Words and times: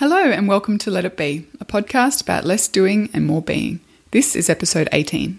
Hello, 0.00 0.16
and 0.16 0.48
welcome 0.48 0.78
to 0.78 0.90
Let 0.90 1.04
It 1.04 1.14
Be, 1.14 1.46
a 1.60 1.66
podcast 1.66 2.22
about 2.22 2.46
less 2.46 2.68
doing 2.68 3.10
and 3.12 3.26
more 3.26 3.42
being. 3.42 3.80
This 4.12 4.34
is 4.34 4.48
episode 4.48 4.88
18. 4.92 5.38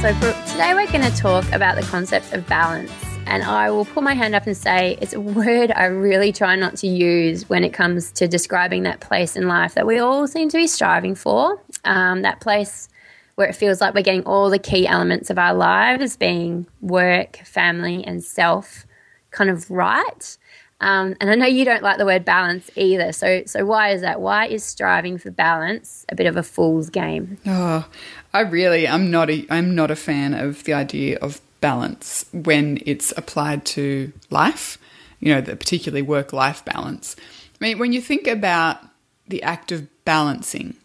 So, 0.00 0.12
for 0.14 0.32
today, 0.50 0.74
we're 0.74 0.90
going 0.90 1.08
to 1.08 1.16
talk 1.16 1.48
about 1.52 1.76
the 1.76 1.86
concept 1.88 2.32
of 2.32 2.44
balance. 2.48 2.90
And 3.28 3.42
I 3.42 3.70
will 3.70 3.84
put 3.84 4.02
my 4.02 4.14
hand 4.14 4.34
up 4.34 4.46
and 4.46 4.56
say 4.56 4.96
it's 5.02 5.12
a 5.12 5.20
word 5.20 5.70
I 5.70 5.84
really 5.84 6.32
try 6.32 6.56
not 6.56 6.76
to 6.76 6.88
use 6.88 7.46
when 7.46 7.62
it 7.62 7.74
comes 7.74 8.10
to 8.12 8.26
describing 8.26 8.84
that 8.84 9.00
place 9.00 9.36
in 9.36 9.46
life 9.46 9.74
that 9.74 9.86
we 9.86 9.98
all 9.98 10.26
seem 10.26 10.48
to 10.48 10.56
be 10.56 10.66
striving 10.66 11.14
for. 11.14 11.62
Um, 11.84 12.22
that 12.22 12.40
place 12.40 12.88
where 13.34 13.46
it 13.46 13.54
feels 13.54 13.82
like 13.82 13.94
we're 13.94 14.02
getting 14.02 14.24
all 14.24 14.48
the 14.48 14.58
key 14.58 14.86
elements 14.86 15.28
of 15.28 15.38
our 15.38 15.52
lives 15.52 16.16
being 16.16 16.66
work, 16.80 17.36
family, 17.44 18.02
and 18.02 18.24
self 18.24 18.86
kind 19.30 19.50
of 19.50 19.70
right. 19.70 20.38
Um, 20.80 21.14
and 21.20 21.30
I 21.30 21.34
know 21.34 21.46
you 21.46 21.66
don't 21.66 21.82
like 21.82 21.98
the 21.98 22.06
word 22.06 22.24
balance 22.24 22.70
either. 22.76 23.12
So, 23.12 23.42
so 23.44 23.66
why 23.66 23.90
is 23.90 24.00
that? 24.00 24.22
Why 24.22 24.46
is 24.46 24.64
striving 24.64 25.18
for 25.18 25.30
balance 25.30 26.06
a 26.08 26.14
bit 26.14 26.26
of 26.26 26.38
a 26.38 26.42
fool's 26.42 26.88
game? 26.88 27.36
Oh, 27.44 27.86
I 28.32 28.40
really, 28.40 28.88
I'm 28.88 29.10
not 29.10 29.28
a, 29.28 29.44
I'm 29.50 29.74
not 29.74 29.90
a 29.90 29.96
fan 29.96 30.32
of 30.32 30.64
the 30.64 30.72
idea 30.72 31.18
of 31.18 31.42
balance 31.60 32.24
when 32.32 32.80
it's 32.86 33.12
applied 33.16 33.64
to 33.66 34.12
life, 34.30 34.78
you 35.20 35.34
know, 35.34 35.40
the 35.40 35.56
particularly 35.56 36.02
work 36.02 36.32
life 36.32 36.64
balance. 36.64 37.16
I 37.60 37.64
mean, 37.64 37.78
when 37.78 37.92
you 37.92 38.00
think 38.00 38.26
about 38.26 38.78
the 39.26 39.42
act 39.42 39.72
of 39.72 39.86
balancing, 40.04 40.76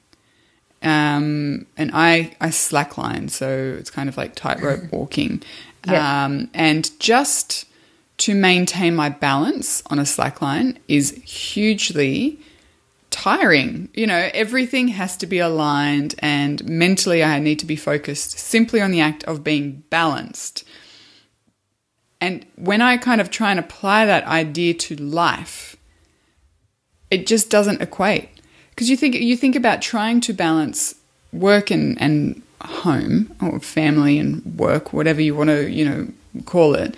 um, 0.81 1.65
and 1.77 1.91
I, 1.93 2.35
I 2.41 2.47
slackline, 2.47 3.29
so 3.29 3.75
it's 3.79 3.89
kind 3.89 4.09
of 4.09 4.17
like 4.17 4.35
tightrope 4.35 4.83
walking. 4.91 5.41
Yeah. 5.87 6.25
Um, 6.25 6.49
and 6.53 6.89
just 6.99 7.65
to 8.17 8.35
maintain 8.35 8.95
my 8.95 9.09
balance 9.09 9.83
on 9.87 9.99
a 9.99 10.03
slackline 10.03 10.77
is 10.87 11.11
hugely 11.23 12.39
tiring. 13.13 13.89
You 13.93 14.07
know, 14.07 14.29
everything 14.33 14.89
has 14.89 15.15
to 15.17 15.27
be 15.27 15.39
aligned, 15.39 16.15
and 16.19 16.63
mentally, 16.65 17.23
I 17.23 17.39
need 17.39 17.59
to 17.59 17.65
be 17.65 17.75
focused 17.75 18.39
simply 18.39 18.81
on 18.81 18.91
the 18.91 18.99
act 18.99 19.23
of 19.25 19.43
being 19.43 19.83
balanced. 19.89 20.63
And 22.19 22.45
when 22.55 22.81
I 22.81 22.97
kind 22.97 23.21
of 23.21 23.29
try 23.29 23.51
and 23.51 23.59
apply 23.59 24.05
that 24.05 24.25
idea 24.25 24.73
to 24.73 24.95
life, 24.95 25.75
it 27.11 27.27
just 27.27 27.49
doesn't 27.49 27.81
equate. 27.81 28.29
Because 28.71 28.89
you 28.89 28.97
think 28.97 29.15
you 29.15 29.37
think 29.37 29.55
about 29.55 29.81
trying 29.81 30.19
to 30.21 30.33
balance 30.33 30.95
work 31.31 31.69
and, 31.69 32.01
and 32.01 32.41
home 32.61 33.35
or 33.41 33.59
family 33.59 34.17
and 34.17 34.57
work, 34.57 34.91
whatever 34.91 35.21
you 35.21 35.35
want 35.35 35.49
to, 35.49 35.69
you 35.69 35.85
know, 35.85 36.07
call 36.45 36.73
it. 36.73 36.95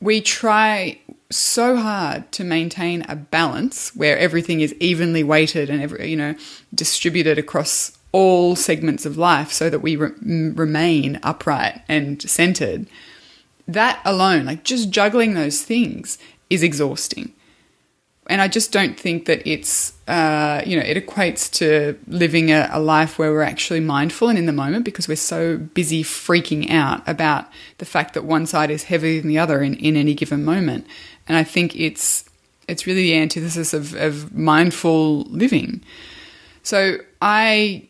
We 0.00 0.20
try 0.22 0.98
so 1.36 1.76
hard 1.76 2.30
to 2.32 2.44
maintain 2.44 3.04
a 3.08 3.16
balance 3.16 3.94
where 3.94 4.18
everything 4.18 4.60
is 4.60 4.74
evenly 4.74 5.22
weighted 5.22 5.70
and 5.70 5.82
every, 5.82 6.10
you 6.10 6.16
know 6.16 6.34
distributed 6.74 7.38
across 7.38 7.96
all 8.12 8.54
segments 8.54 9.04
of 9.04 9.16
life 9.16 9.52
so 9.52 9.68
that 9.68 9.80
we 9.80 9.96
re- 9.96 10.12
remain 10.22 11.18
upright 11.22 11.82
and 11.88 12.22
centered 12.28 12.86
that 13.66 14.00
alone 14.04 14.44
like 14.44 14.62
just 14.64 14.90
juggling 14.90 15.34
those 15.34 15.62
things 15.62 16.18
is 16.50 16.62
exhausting 16.62 17.32
and 18.28 18.40
I 18.40 18.48
just 18.48 18.72
don't 18.72 18.98
think 18.98 19.26
that 19.26 19.46
it's, 19.46 19.92
uh, 20.08 20.62
you 20.64 20.78
know, 20.78 20.82
it 20.84 20.96
equates 20.96 21.50
to 21.58 21.98
living 22.06 22.50
a, 22.50 22.70
a, 22.72 22.80
life 22.80 23.18
where 23.18 23.30
we're 23.30 23.42
actually 23.42 23.80
mindful 23.80 24.28
and 24.28 24.38
in 24.38 24.46
the 24.46 24.52
moment 24.52 24.84
because 24.84 25.08
we're 25.08 25.16
so 25.16 25.58
busy 25.58 26.02
freaking 26.02 26.70
out 26.70 27.06
about 27.06 27.46
the 27.78 27.84
fact 27.84 28.14
that 28.14 28.24
one 28.24 28.46
side 28.46 28.70
is 28.70 28.84
heavier 28.84 29.20
than 29.20 29.28
the 29.28 29.38
other 29.38 29.62
in, 29.62 29.74
in 29.74 29.94
any 29.94 30.14
given 30.14 30.42
moment. 30.42 30.86
And 31.28 31.36
I 31.36 31.44
think 31.44 31.74
it's 31.76 32.24
it's 32.66 32.86
really 32.86 33.02
the 33.02 33.16
antithesis 33.16 33.74
of, 33.74 33.94
of 33.94 34.34
mindful 34.34 35.22
living. 35.24 35.82
So 36.62 36.96
I 37.20 37.88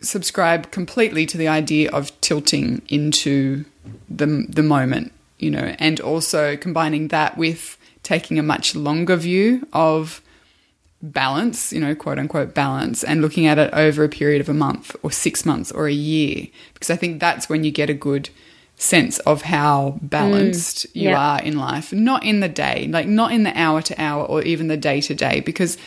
subscribe 0.00 0.70
completely 0.70 1.26
to 1.26 1.38
the 1.38 1.48
idea 1.48 1.90
of 1.90 2.18
tilting 2.20 2.82
into 2.88 3.64
the 4.08 4.46
the 4.48 4.62
moment, 4.62 5.12
you 5.38 5.50
know, 5.50 5.74
and 5.78 6.00
also 6.00 6.56
combining 6.56 7.08
that 7.08 7.36
with 7.36 7.78
taking 8.02 8.38
a 8.38 8.42
much 8.42 8.74
longer 8.74 9.16
view 9.16 9.66
of 9.72 10.20
balance, 11.02 11.72
you 11.72 11.80
know, 11.80 11.94
quote 11.94 12.18
unquote 12.18 12.54
balance, 12.54 13.04
and 13.04 13.20
looking 13.20 13.46
at 13.46 13.58
it 13.58 13.72
over 13.74 14.04
a 14.04 14.08
period 14.08 14.40
of 14.40 14.48
a 14.48 14.54
month 14.54 14.96
or 15.02 15.10
six 15.10 15.44
months 15.44 15.70
or 15.70 15.86
a 15.86 15.92
year, 15.92 16.46
because 16.72 16.90
I 16.90 16.96
think 16.96 17.20
that's 17.20 17.48
when 17.48 17.64
you 17.64 17.70
get 17.70 17.90
a 17.90 17.94
good 17.94 18.30
sense 18.76 19.18
of 19.20 19.42
how 19.42 19.98
balanced 20.02 20.86
Mm, 20.88 21.02
you 21.02 21.10
are 21.10 21.40
in 21.40 21.56
life, 21.58 21.92
not 21.92 22.24
in 22.24 22.40
the 22.40 22.48
day, 22.48 22.88
like 22.90 23.06
not 23.06 23.32
in 23.32 23.44
the 23.44 23.58
hour 23.58 23.80
to 23.82 24.00
hour 24.00 24.24
or 24.24 24.42
even 24.42 24.68
the 24.68 24.76
day 24.76 25.00
to 25.00 25.14
day, 25.14 25.40
because 25.40 25.78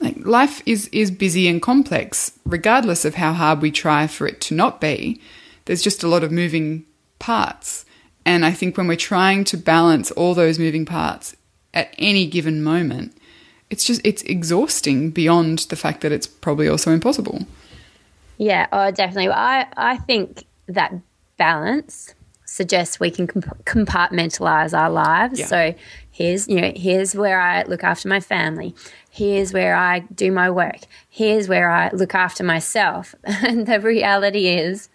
like 0.00 0.16
life 0.18 0.62
is 0.66 0.88
is 0.88 1.10
busy 1.10 1.48
and 1.48 1.62
complex, 1.62 2.32
regardless 2.44 3.04
of 3.04 3.14
how 3.14 3.32
hard 3.32 3.62
we 3.62 3.70
try 3.70 4.06
for 4.06 4.26
it 4.26 4.40
to 4.42 4.54
not 4.54 4.80
be. 4.80 5.20
There's 5.64 5.82
just 5.82 6.02
a 6.02 6.08
lot 6.08 6.24
of 6.24 6.30
moving 6.32 6.84
parts. 7.18 7.86
And 8.26 8.44
I 8.44 8.52
think 8.52 8.76
when 8.76 8.86
we're 8.86 8.96
trying 8.96 9.44
to 9.44 9.56
balance 9.56 10.10
all 10.10 10.34
those 10.34 10.58
moving 10.58 10.84
parts 10.86 11.36
at 11.72 11.94
any 11.98 12.26
given 12.26 12.62
moment, 12.62 13.16
it's 13.70 13.84
just 13.84 14.00
it's 14.04 14.22
exhausting 14.22 15.10
beyond 15.10 15.60
the 15.70 15.76
fact 15.76 16.00
that 16.02 16.12
it's 16.12 16.26
probably 16.26 16.68
also 16.68 16.90
impossible. 16.90 17.46
Yeah, 18.36 18.66
oh, 18.72 18.90
definitely. 18.90 19.30
I, 19.30 19.66
I 19.76 19.96
think 19.98 20.44
that 20.66 20.92
balance 21.36 22.14
suggests 22.54 23.00
we 23.00 23.10
can 23.10 23.26
comp- 23.26 23.64
compartmentalize 23.64 24.78
our 24.78 24.88
lives. 24.88 25.40
Yeah. 25.40 25.46
So 25.46 25.74
here's, 26.12 26.46
you 26.46 26.60
know, 26.60 26.72
here's 26.76 27.12
where 27.12 27.40
I 27.40 27.64
look 27.64 27.82
after 27.82 28.08
my 28.08 28.20
family. 28.20 28.76
Here's 29.10 29.52
where 29.52 29.74
I 29.74 30.00
do 30.14 30.30
my 30.30 30.50
work. 30.50 30.82
Here's 31.08 31.48
where 31.48 31.68
I 31.68 31.90
look 31.90 32.14
after 32.14 32.44
myself. 32.44 33.14
And 33.24 33.66
the 33.66 33.80
reality 33.80 34.46
is 34.46 34.88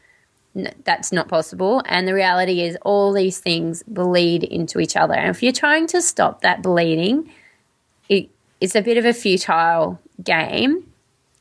that's 0.86 1.12
not 1.12 1.28
possible. 1.28 1.84
And 1.86 2.08
the 2.08 2.14
reality 2.14 2.62
is 2.62 2.78
all 2.82 3.12
these 3.12 3.40
things 3.40 3.84
bleed 3.84 4.46
into 4.46 4.80
each 4.80 4.96
other. 4.96 5.14
And 5.14 5.30
if 5.30 5.44
you're 5.44 5.52
trying 5.52 5.86
to 5.88 6.02
stop 6.02 6.42
that 6.42 6.62
bleeding, 6.62 7.30
it, 8.08 8.30
it's 8.62 8.76
a 8.76 8.82
bit 8.82 8.98
of 8.98 9.04
a 9.04 9.14
futile 9.14 10.00
game. 10.24 10.86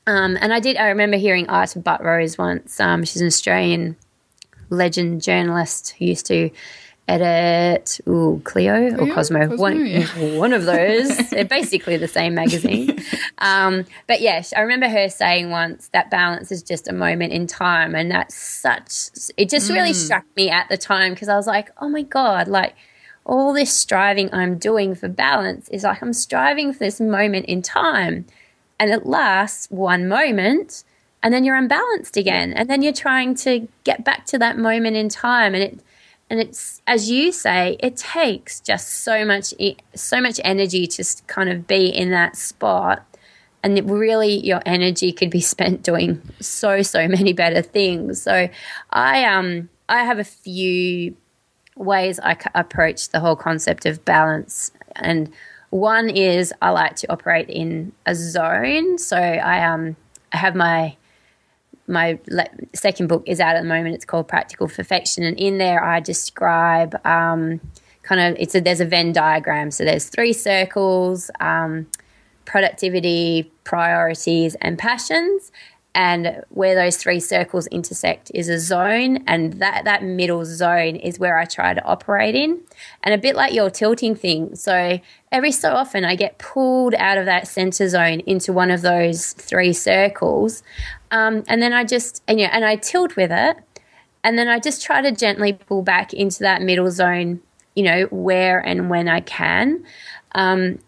Um, 0.08 0.36
and 0.40 0.52
I 0.52 0.58
did. 0.58 0.76
I 0.76 0.88
remember 0.88 1.16
hearing 1.16 1.48
Ita 1.48 1.78
Buttrose 1.78 2.38
once. 2.38 2.80
Um, 2.80 3.04
she's 3.04 3.20
an 3.20 3.26
Australian 3.28 3.96
legend 4.70 5.22
journalist 5.22 5.94
who 5.98 6.06
used 6.06 6.26
to 6.26 6.50
edit 7.08 8.00
ooh, 8.06 8.40
Cleo 8.44 8.92
or 8.92 8.96
Cleo? 8.96 9.14
Cosmo, 9.14 9.48
Cosmo, 9.48 9.56
one, 9.56 9.86
yeah. 9.86 10.06
one 10.36 10.52
of 10.52 10.64
those. 10.64 11.16
They're 11.30 11.44
basically 11.44 11.96
the 11.96 12.08
same 12.08 12.34
magazine. 12.34 13.02
um, 13.38 13.86
but 14.06 14.20
yes, 14.20 14.52
I 14.52 14.60
remember 14.60 14.88
her 14.88 15.08
saying 15.08 15.50
once 15.50 15.88
that 15.88 16.10
balance 16.10 16.52
is 16.52 16.62
just 16.62 16.88
a 16.88 16.92
moment 16.92 17.32
in 17.32 17.46
time, 17.46 17.94
and 17.94 18.10
that's 18.10 18.36
such. 18.36 19.30
It 19.36 19.48
just 19.48 19.70
really 19.70 19.94
struck 19.94 20.24
me 20.36 20.50
at 20.50 20.68
the 20.68 20.76
time 20.76 21.14
because 21.14 21.28
I 21.28 21.36
was 21.36 21.46
like, 21.46 21.70
oh 21.80 21.88
my 21.88 22.02
god, 22.02 22.46
like 22.46 22.74
all 23.24 23.52
this 23.52 23.72
striving 23.72 24.32
I'm 24.32 24.58
doing 24.58 24.94
for 24.94 25.08
balance 25.08 25.68
is 25.68 25.84
like 25.84 26.02
I'm 26.02 26.12
striving 26.12 26.72
for 26.72 26.80
this 26.80 27.00
moment 27.00 27.46
in 27.46 27.62
time, 27.62 28.26
and 28.78 28.90
it 28.90 29.06
lasts 29.06 29.66
one 29.70 30.08
moment 30.08 30.84
and 31.22 31.34
then 31.34 31.44
you're 31.44 31.56
unbalanced 31.56 32.16
again 32.16 32.52
and 32.52 32.70
then 32.70 32.82
you're 32.82 32.92
trying 32.92 33.34
to 33.34 33.68
get 33.84 34.04
back 34.04 34.24
to 34.26 34.38
that 34.38 34.56
moment 34.56 34.96
in 34.96 35.08
time. 35.08 35.54
And 35.54 35.62
it 35.62 35.80
and 36.30 36.40
it's 36.40 36.82
as 36.86 37.10
you 37.10 37.32
say 37.32 37.76
it 37.80 37.96
takes 37.96 38.60
just 38.60 39.02
so 39.02 39.24
much 39.24 39.54
so 39.94 40.20
much 40.20 40.40
energy 40.44 40.86
to 40.86 41.04
kind 41.26 41.48
of 41.48 41.66
be 41.66 41.86
in 41.86 42.10
that 42.10 42.36
spot. 42.36 43.04
And 43.62 43.90
really 43.90 44.36
your 44.46 44.62
energy 44.64 45.12
could 45.12 45.30
be 45.30 45.40
spent 45.54 45.82
doing 45.82 46.22
so 46.40 46.82
so 46.82 47.08
many 47.08 47.32
better 47.32 47.62
things. 47.62 48.22
So 48.22 48.48
i 48.90 49.24
um 49.24 49.68
i 49.88 50.04
have 50.04 50.18
a 50.18 50.24
few 50.24 51.16
ways 51.76 52.18
i 52.20 52.34
c- 52.34 52.50
approach 52.54 53.10
the 53.10 53.20
whole 53.20 53.36
concept 53.36 53.86
of 53.86 54.04
balance. 54.04 54.70
And 54.94 55.32
one 55.70 56.10
is 56.10 56.52
i 56.62 56.70
like 56.70 56.94
to 56.96 57.10
operate 57.12 57.48
in 57.48 57.92
a 58.06 58.14
zone. 58.14 58.98
So 58.98 59.16
i 59.16 59.64
um 59.64 59.96
i 60.32 60.36
have 60.36 60.54
my 60.54 60.96
my 61.88 62.18
second 62.74 63.08
book 63.08 63.22
is 63.26 63.40
out 63.40 63.56
at 63.56 63.62
the 63.62 63.68
moment. 63.68 63.94
It's 63.94 64.04
called 64.04 64.28
Practical 64.28 64.68
Perfection, 64.68 65.24
and 65.24 65.38
in 65.38 65.58
there 65.58 65.82
I 65.82 66.00
describe 66.00 66.94
um, 67.06 67.60
kind 68.02 68.20
of 68.20 68.36
it's 68.38 68.54
a 68.54 68.60
there's 68.60 68.80
a 68.80 68.84
Venn 68.84 69.12
diagram. 69.12 69.70
So 69.70 69.84
there's 69.84 70.08
three 70.08 70.32
circles: 70.32 71.30
um, 71.40 71.86
productivity, 72.44 73.50
priorities, 73.64 74.54
and 74.60 74.78
passions. 74.78 75.50
And 75.94 76.44
where 76.50 76.74
those 76.74 76.96
three 76.96 77.18
circles 77.18 77.66
intersect 77.68 78.30
is 78.34 78.48
a 78.48 78.58
zone 78.58 79.24
and 79.26 79.54
that 79.54 79.84
that 79.84 80.02
middle 80.02 80.44
zone 80.44 80.96
is 80.96 81.18
where 81.18 81.38
I 81.38 81.44
try 81.44 81.74
to 81.74 81.84
operate 81.84 82.34
in 82.34 82.60
and 83.02 83.14
a 83.14 83.18
bit 83.18 83.34
like 83.34 83.52
your 83.52 83.70
tilting 83.70 84.14
thing. 84.14 84.54
So 84.54 85.00
every 85.32 85.50
so 85.50 85.72
often 85.72 86.04
I 86.04 86.14
get 86.14 86.38
pulled 86.38 86.94
out 86.94 87.18
of 87.18 87.24
that 87.24 87.48
center 87.48 87.88
zone 87.88 88.20
into 88.20 88.52
one 88.52 88.70
of 88.70 88.82
those 88.82 89.32
three 89.32 89.72
circles 89.72 90.62
um, 91.10 91.42
and 91.48 91.62
then 91.62 91.72
I 91.72 91.84
just 91.84 92.22
and 92.28 92.38
yeah 92.38 92.50
and 92.52 92.64
I 92.64 92.76
tilt 92.76 93.16
with 93.16 93.32
it 93.32 93.56
and 94.22 94.38
then 94.38 94.48
I 94.48 94.58
just 94.58 94.84
try 94.84 95.00
to 95.00 95.10
gently 95.10 95.54
pull 95.54 95.82
back 95.82 96.12
into 96.12 96.40
that 96.40 96.62
middle 96.62 96.90
zone 96.90 97.40
you 97.74 97.82
know 97.82 98.04
where 98.10 98.60
and 98.60 98.90
when 98.90 99.08
I 99.08 99.20
can 99.20 99.84
um, 100.32 100.78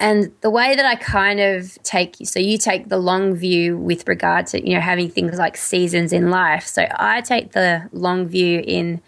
and 0.00 0.32
the 0.40 0.48
way 0.48 0.74
that 0.74 0.86
I 0.86 0.94
kind 0.94 1.38
of 1.38 1.80
take, 1.82 2.16
so 2.24 2.40
you 2.40 2.56
take 2.56 2.88
the 2.88 2.96
long 2.96 3.34
view 3.34 3.76
with 3.76 4.08
regard 4.08 4.46
to, 4.48 4.66
you 4.66 4.74
know, 4.74 4.80
having 4.80 5.10
things 5.10 5.38
like 5.38 5.58
seasons 5.58 6.12
in 6.12 6.30
life. 6.30 6.66
So 6.66 6.86
I 6.96 7.20
take 7.20 7.52
the 7.52 7.88
long 7.92 8.26
view 8.26 8.64
in, 8.66 9.02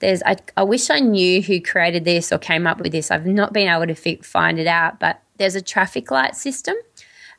there's, 0.00 0.22
I, 0.24 0.36
I 0.54 0.62
wish 0.62 0.90
I 0.90 1.00
knew 1.00 1.40
who 1.40 1.58
created 1.60 2.04
this 2.04 2.30
or 2.30 2.38
came 2.38 2.66
up 2.66 2.78
with 2.80 2.92
this. 2.92 3.10
I've 3.10 3.26
not 3.26 3.54
been 3.54 3.66
able 3.66 3.86
to 3.86 3.94
fi- 3.94 4.20
find 4.22 4.58
it 4.58 4.66
out, 4.66 5.00
but 5.00 5.22
there's 5.38 5.54
a 5.54 5.62
traffic 5.62 6.10
light 6.10 6.36
system. 6.36 6.76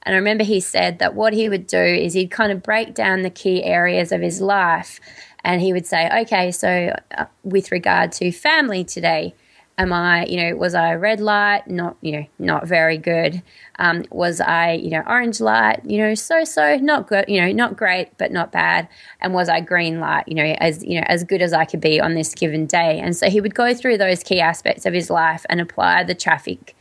And 0.01 0.15
I 0.15 0.17
remember 0.17 0.43
he 0.43 0.59
said 0.59 0.97
that 0.97 1.13
what 1.13 1.33
he 1.33 1.49
would 1.49 1.67
do 1.67 1.77
is 1.77 2.13
he'd 2.13 2.31
kind 2.31 2.51
of 2.51 2.63
break 2.63 2.95
down 2.95 3.21
the 3.21 3.29
key 3.29 3.63
areas 3.63 4.11
of 4.11 4.21
his 4.21 4.41
life. 4.41 4.99
And 5.43 5.61
he 5.61 5.71
would 5.71 5.85
say, 5.85 6.09
okay, 6.21 6.51
so 6.51 6.95
uh, 7.15 7.25
with 7.43 7.71
regard 7.71 8.11
to 8.13 8.31
family 8.31 8.83
today, 8.83 9.35
am 9.77 9.93
I, 9.93 10.25
you 10.25 10.37
know, 10.37 10.55
was 10.55 10.73
I 10.73 10.95
red 10.95 11.19
light? 11.19 11.67
Not, 11.67 11.97
you 12.01 12.11
know, 12.11 12.25
not 12.39 12.67
very 12.67 12.97
good. 12.97 13.43
Um, 13.77 14.05
was 14.09 14.41
I, 14.41 14.71
you 14.73 14.89
know, 14.89 15.03
orange 15.05 15.39
light? 15.39 15.81
You 15.85 15.99
know, 15.99 16.15
so 16.15 16.43
so, 16.43 16.77
not 16.77 17.07
good. 17.07 17.25
You 17.27 17.41
know, 17.41 17.51
not 17.51 17.77
great, 17.77 18.17
but 18.17 18.31
not 18.31 18.51
bad. 18.51 18.87
And 19.21 19.33
was 19.33 19.49
I 19.49 19.59
green 19.61 19.99
light? 19.99 20.27
You 20.27 20.35
know, 20.35 20.55
as 20.59 20.83
you 20.83 20.99
know, 20.99 21.05
as 21.07 21.23
good 21.23 21.41
as 21.41 21.53
I 21.53 21.65
could 21.65 21.81
be 21.81 22.01
on 22.01 22.15
this 22.15 22.33
given 22.33 22.65
day. 22.65 22.99
And 22.99 23.15
so 23.15 23.29
he 23.29 23.39
would 23.39 23.55
go 23.55 23.73
through 23.73 23.97
those 23.97 24.23
key 24.23 24.41
aspects 24.41 24.85
of 24.85 24.93
his 24.93 25.09
life 25.09 25.45
and 25.49 25.61
apply 25.61 26.03
the 26.03 26.15
traffic 26.15 26.75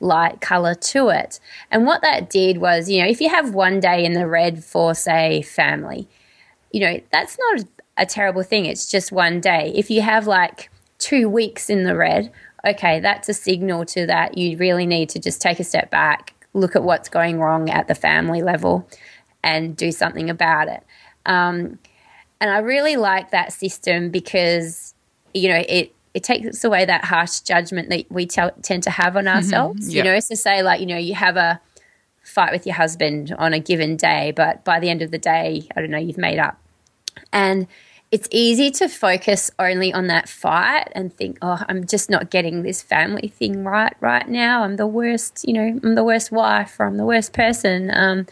light 0.00 0.40
color 0.40 0.74
to 0.74 1.08
it. 1.08 1.40
And 1.70 1.86
what 1.86 2.02
that 2.02 2.28
did 2.28 2.58
was, 2.58 2.90
you 2.90 3.00
know, 3.00 3.08
if 3.08 3.20
you 3.20 3.30
have 3.30 3.54
one 3.54 3.80
day 3.80 4.04
in 4.04 4.12
the 4.12 4.26
red 4.26 4.62
for 4.62 4.94
say 4.94 5.42
family, 5.42 6.08
you 6.70 6.80
know, 6.80 7.00
that's 7.10 7.38
not 7.38 7.64
a 7.96 8.04
terrible 8.04 8.42
thing. 8.42 8.66
It's 8.66 8.90
just 8.90 9.12
one 9.12 9.40
day. 9.40 9.72
If 9.74 9.90
you 9.90 10.02
have 10.02 10.26
like 10.26 10.70
two 10.98 11.28
weeks 11.28 11.68
in 11.68 11.84
the 11.84 11.96
red, 11.96 12.32
okay, 12.66 13.00
that's 13.00 13.28
a 13.28 13.34
signal 13.34 13.84
to 13.86 14.06
that 14.06 14.38
you 14.38 14.56
really 14.56 14.86
need 14.86 15.08
to 15.10 15.18
just 15.18 15.40
take 15.40 15.60
a 15.60 15.64
step 15.64 15.90
back, 15.90 16.34
look 16.54 16.76
at 16.76 16.82
what's 16.82 17.08
going 17.08 17.40
wrong 17.40 17.70
at 17.70 17.88
the 17.88 17.94
family 17.94 18.42
level, 18.42 18.88
and 19.42 19.76
do 19.76 19.90
something 19.90 20.30
about 20.30 20.68
it. 20.68 20.82
Um, 21.26 21.78
and 22.40 22.50
I 22.50 22.58
really 22.58 22.96
like 22.96 23.30
that 23.30 23.52
system 23.52 24.10
because, 24.10 24.94
you 25.34 25.48
know, 25.48 25.62
it 25.68 25.94
it 26.14 26.22
takes 26.22 26.62
away 26.62 26.84
that 26.84 27.06
harsh 27.06 27.40
judgment 27.40 27.88
that 27.88 28.04
we 28.10 28.26
t- 28.26 28.42
tend 28.62 28.82
to 28.82 28.90
have 28.90 29.16
on 29.16 29.24
mm-hmm. 29.24 29.36
ourselves. 29.36 29.88
Mm-hmm. 29.88 29.96
You 29.96 30.04
know, 30.04 30.20
so 30.20 30.34
say 30.34 30.62
like 30.62 30.80
you 30.80 30.86
know 30.86 30.96
you 30.96 31.14
have 31.14 31.36
a 31.36 31.60
fight 32.22 32.52
with 32.52 32.66
your 32.66 32.76
husband 32.76 33.34
on 33.38 33.52
a 33.52 33.58
given 33.58 33.96
day, 33.96 34.32
but 34.34 34.64
by 34.64 34.78
the 34.78 34.90
end 34.90 35.02
of 35.02 35.10
the 35.10 35.18
day, 35.18 35.66
I 35.74 35.80
don't 35.80 35.90
know, 35.90 35.98
you've 35.98 36.18
made 36.18 36.38
up, 36.38 36.60
and 37.32 37.66
it's 38.12 38.28
easy 38.30 38.70
to 38.70 38.90
focus 38.90 39.50
only 39.58 39.90
on 39.90 40.08
that 40.08 40.28
fight 40.28 40.88
and 40.92 41.10
think, 41.10 41.38
oh, 41.40 41.62
I'm 41.66 41.86
just 41.86 42.10
not 42.10 42.28
getting 42.28 42.62
this 42.62 42.82
family 42.82 43.28
thing 43.28 43.64
right 43.64 43.94
right 44.00 44.28
now. 44.28 44.64
I'm 44.64 44.76
the 44.76 44.86
worst, 44.86 45.46
you 45.48 45.54
know, 45.54 45.80
I'm 45.82 45.94
the 45.94 46.04
worst 46.04 46.30
wife 46.30 46.78
or 46.78 46.84
I'm 46.84 46.98
the 46.98 47.06
worst 47.06 47.32
person. 47.32 47.90
Um, 47.90 48.26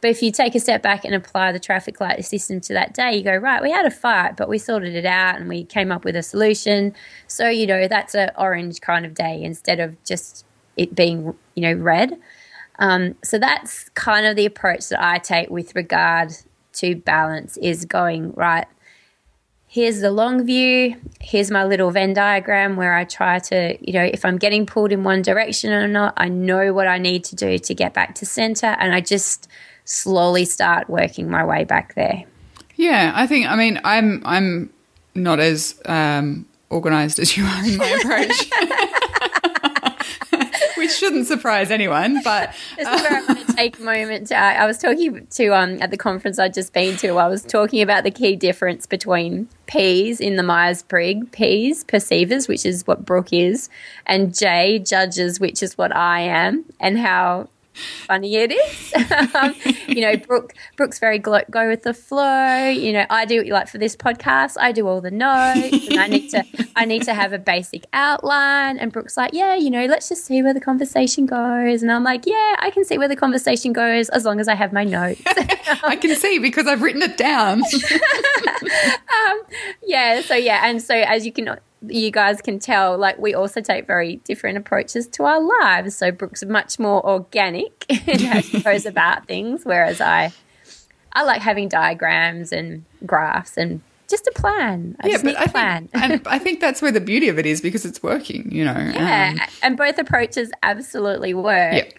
but 0.00 0.08
if 0.08 0.22
you 0.22 0.32
take 0.32 0.54
a 0.54 0.60
step 0.60 0.82
back 0.82 1.04
and 1.04 1.14
apply 1.14 1.52
the 1.52 1.60
traffic 1.60 2.00
light 2.00 2.24
system 2.24 2.62
to 2.62 2.72
that 2.72 2.94
day, 2.94 3.14
you 3.14 3.22
go, 3.22 3.36
right, 3.36 3.62
we 3.62 3.70
had 3.70 3.84
a 3.84 3.90
fight, 3.90 4.38
but 4.38 4.48
we 4.48 4.56
sorted 4.56 4.94
it 4.94 5.04
out 5.04 5.38
and 5.38 5.50
we 5.50 5.64
came 5.64 5.92
up 5.92 6.02
with 6.02 6.16
a 6.16 6.22
solution. 6.22 6.94
So, 7.26 7.50
you 7.50 7.66
know, 7.66 7.88
that's 7.88 8.14
an 8.14 8.30
orange 8.38 8.80
kind 8.80 9.04
of 9.04 9.12
day 9.12 9.42
instead 9.42 9.80
of 9.80 10.02
just 10.02 10.46
it 10.78 10.94
being, 10.94 11.34
you 11.54 11.62
know, 11.62 11.74
red. 11.74 12.18
Um, 12.78 13.16
so 13.22 13.38
that's 13.38 13.90
kind 13.90 14.24
of 14.24 14.34
the 14.34 14.46
approach 14.46 14.88
that 14.88 15.04
I 15.04 15.18
take 15.18 15.50
with 15.50 15.76
regard 15.76 16.32
to 16.74 16.94
balance 16.94 17.58
is 17.58 17.84
going, 17.84 18.32
right, 18.32 18.66
here's 19.76 20.00
the 20.00 20.10
long 20.10 20.46
view, 20.46 20.96
here's 21.20 21.50
my 21.50 21.62
little 21.62 21.90
Venn 21.90 22.14
diagram 22.14 22.76
where 22.76 22.94
I 22.94 23.04
try 23.04 23.38
to, 23.40 23.76
you 23.86 23.92
know, 23.92 24.04
if 24.04 24.24
I'm 24.24 24.38
getting 24.38 24.64
pulled 24.64 24.90
in 24.90 25.04
one 25.04 25.20
direction 25.20 25.70
or 25.70 25.86
not, 25.86 26.14
I 26.16 26.30
know 26.30 26.72
what 26.72 26.86
I 26.86 26.96
need 26.96 27.24
to 27.24 27.36
do 27.36 27.58
to 27.58 27.74
get 27.74 27.92
back 27.92 28.14
to 28.14 28.24
center 28.24 28.68
and 28.68 28.94
I 28.94 29.02
just 29.02 29.48
slowly 29.84 30.46
start 30.46 30.88
working 30.88 31.28
my 31.28 31.44
way 31.44 31.64
back 31.64 31.94
there. 31.94 32.24
Yeah, 32.76 33.12
I 33.14 33.26
think 33.26 33.48
I 33.48 33.56
mean 33.56 33.78
I'm 33.84 34.22
I'm 34.24 34.72
not 35.14 35.40
as 35.40 35.78
um, 35.84 36.46
organized 36.70 37.18
as 37.18 37.36
you 37.36 37.44
are 37.44 37.66
in 37.66 37.76
my 37.76 37.86
approach. 38.00 38.50
shouldn't 41.16 41.40
surprise 41.40 41.70
anyone. 41.70 42.20
But 42.22 42.54
this 42.76 42.88
is 42.88 43.02
where 43.02 43.26
going 43.26 43.46
to 43.46 43.52
take 43.54 43.78
a 43.78 43.82
moment. 43.82 44.28
To, 44.28 44.36
I 44.36 44.66
was 44.66 44.78
talking 44.78 45.26
to 45.26 45.48
um 45.48 45.78
at 45.80 45.90
the 45.90 45.96
conference 45.96 46.38
I'd 46.38 46.54
just 46.54 46.72
been 46.72 46.96
to. 46.98 47.16
I 47.16 47.28
was 47.28 47.42
talking 47.42 47.82
about 47.82 48.04
the 48.04 48.10
key 48.10 48.36
difference 48.36 48.86
between 48.86 49.48
P's 49.66 50.20
in 50.20 50.36
the 50.36 50.42
Myers 50.42 50.82
Briggs, 50.82 51.26
P's 51.32 51.84
perceivers, 51.84 52.48
which 52.48 52.64
is 52.66 52.86
what 52.86 53.04
Brooke 53.04 53.32
is, 53.32 53.68
and 54.06 54.36
J 54.36 54.78
judges, 54.78 55.40
which 55.40 55.62
is 55.62 55.78
what 55.78 55.94
I 55.94 56.20
am, 56.20 56.64
and 56.80 56.98
how 56.98 57.48
funny 58.06 58.36
it 58.36 58.52
is. 58.52 58.94
um, 59.34 59.54
you 59.86 60.00
know, 60.00 60.16
Brooke, 60.16 60.54
Brooke's 60.76 60.98
very 60.98 61.18
go, 61.18 61.40
go 61.50 61.68
with 61.68 61.82
the 61.82 61.94
flow. 61.94 62.68
You 62.68 62.92
know, 62.92 63.06
I 63.10 63.24
do 63.24 63.36
what 63.38 63.46
you 63.46 63.52
like 63.52 63.68
for 63.68 63.78
this 63.78 63.96
podcast, 63.96 64.56
I 64.58 64.72
do 64.72 64.86
all 64.86 65.00
the 65.00 65.10
notes, 65.10 65.88
and 65.88 66.00
I 66.00 66.06
need 66.06 66.30
to, 66.30 66.44
I 66.74 66.84
need 66.84 67.02
to 67.04 67.14
have 67.14 67.32
a 67.32 67.38
basic 67.38 67.86
outline. 67.92 68.78
And 68.78 68.92
Brooke's 68.92 69.16
like, 69.16 69.32
yeah, 69.32 69.54
you 69.54 69.70
know, 69.70 69.86
let's 69.86 70.08
just 70.08 70.24
see 70.24 70.42
where 70.42 70.54
the 70.54 70.60
conversation 70.60 71.26
goes. 71.26 71.82
And 71.82 71.92
I'm 71.92 72.04
like, 72.04 72.26
yeah, 72.26 72.56
I 72.58 72.70
can 72.72 72.84
see 72.84 72.98
where 72.98 73.08
the 73.08 73.16
conversation 73.16 73.72
goes 73.72 74.08
as 74.10 74.24
long 74.24 74.40
as 74.40 74.48
I 74.48 74.54
have 74.54 74.72
my 74.72 74.84
notes. 74.84 75.22
I 75.82 75.96
can 75.96 76.14
see 76.16 76.38
because 76.38 76.66
I've 76.66 76.82
written 76.82 77.02
it 77.02 77.16
down. 77.16 77.62
um, 77.62 79.42
yeah. 79.82 80.20
So 80.22 80.34
yeah, 80.34 80.62
and 80.64 80.82
so 80.82 80.94
as 80.94 81.26
you 81.26 81.32
can 81.32 81.58
you 81.88 82.10
guys 82.10 82.40
can 82.40 82.58
tell, 82.58 82.96
like 82.98 83.18
we 83.18 83.34
also 83.34 83.60
take 83.60 83.86
very 83.86 84.16
different 84.16 84.58
approaches 84.58 85.06
to 85.08 85.24
our 85.24 85.40
lives. 85.40 85.96
So 85.96 86.10
Brooke's 86.10 86.44
much 86.44 86.78
more 86.78 87.04
organic 87.06 87.84
in 87.88 88.20
how 88.20 88.40
she 88.40 88.60
goes 88.62 88.86
about 88.86 89.26
things, 89.26 89.64
whereas 89.64 90.00
I, 90.00 90.32
I 91.12 91.24
like 91.24 91.42
having 91.42 91.68
diagrams 91.68 92.52
and 92.52 92.84
graphs 93.04 93.56
and 93.56 93.80
just 94.08 94.26
a 94.26 94.32
plan. 94.32 94.96
I 95.00 95.08
yeah, 95.08 95.18
but 95.22 95.38
I 95.38 95.46
plan. 95.46 95.88
Think, 95.88 96.04
and 96.10 96.28
I 96.28 96.38
think 96.38 96.60
that's 96.60 96.80
where 96.80 96.92
the 96.92 97.00
beauty 97.00 97.28
of 97.28 97.38
it 97.38 97.46
is 97.46 97.60
because 97.60 97.84
it's 97.84 98.02
working. 98.02 98.50
You 98.52 98.64
know. 98.64 98.90
Yeah, 98.94 99.34
um, 99.34 99.48
and 99.62 99.76
both 99.76 99.98
approaches 99.98 100.50
absolutely 100.62 101.34
work, 101.34 101.74
yeah. 101.74 101.90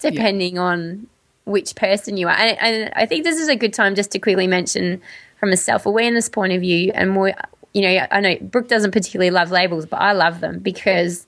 depending 0.00 0.56
yeah. 0.56 0.62
on 0.62 1.06
which 1.44 1.74
person 1.76 2.16
you 2.16 2.28
are. 2.28 2.36
And, 2.36 2.58
and 2.60 2.92
I 2.96 3.06
think 3.06 3.24
this 3.24 3.38
is 3.38 3.48
a 3.48 3.56
good 3.56 3.72
time 3.72 3.94
just 3.94 4.10
to 4.12 4.18
quickly 4.18 4.46
mention 4.46 5.00
from 5.38 5.52
a 5.52 5.56
self 5.56 5.86
awareness 5.86 6.28
point 6.28 6.52
of 6.52 6.60
view 6.60 6.90
and 6.94 7.10
more 7.10 7.34
you 7.74 7.82
know, 7.82 8.06
I 8.10 8.20
know 8.20 8.36
Brooke 8.40 8.68
doesn't 8.68 8.92
particularly 8.92 9.30
love 9.30 9.50
labels, 9.50 9.84
but 9.84 10.00
I 10.00 10.12
love 10.12 10.40
them 10.40 10.60
because 10.60 11.26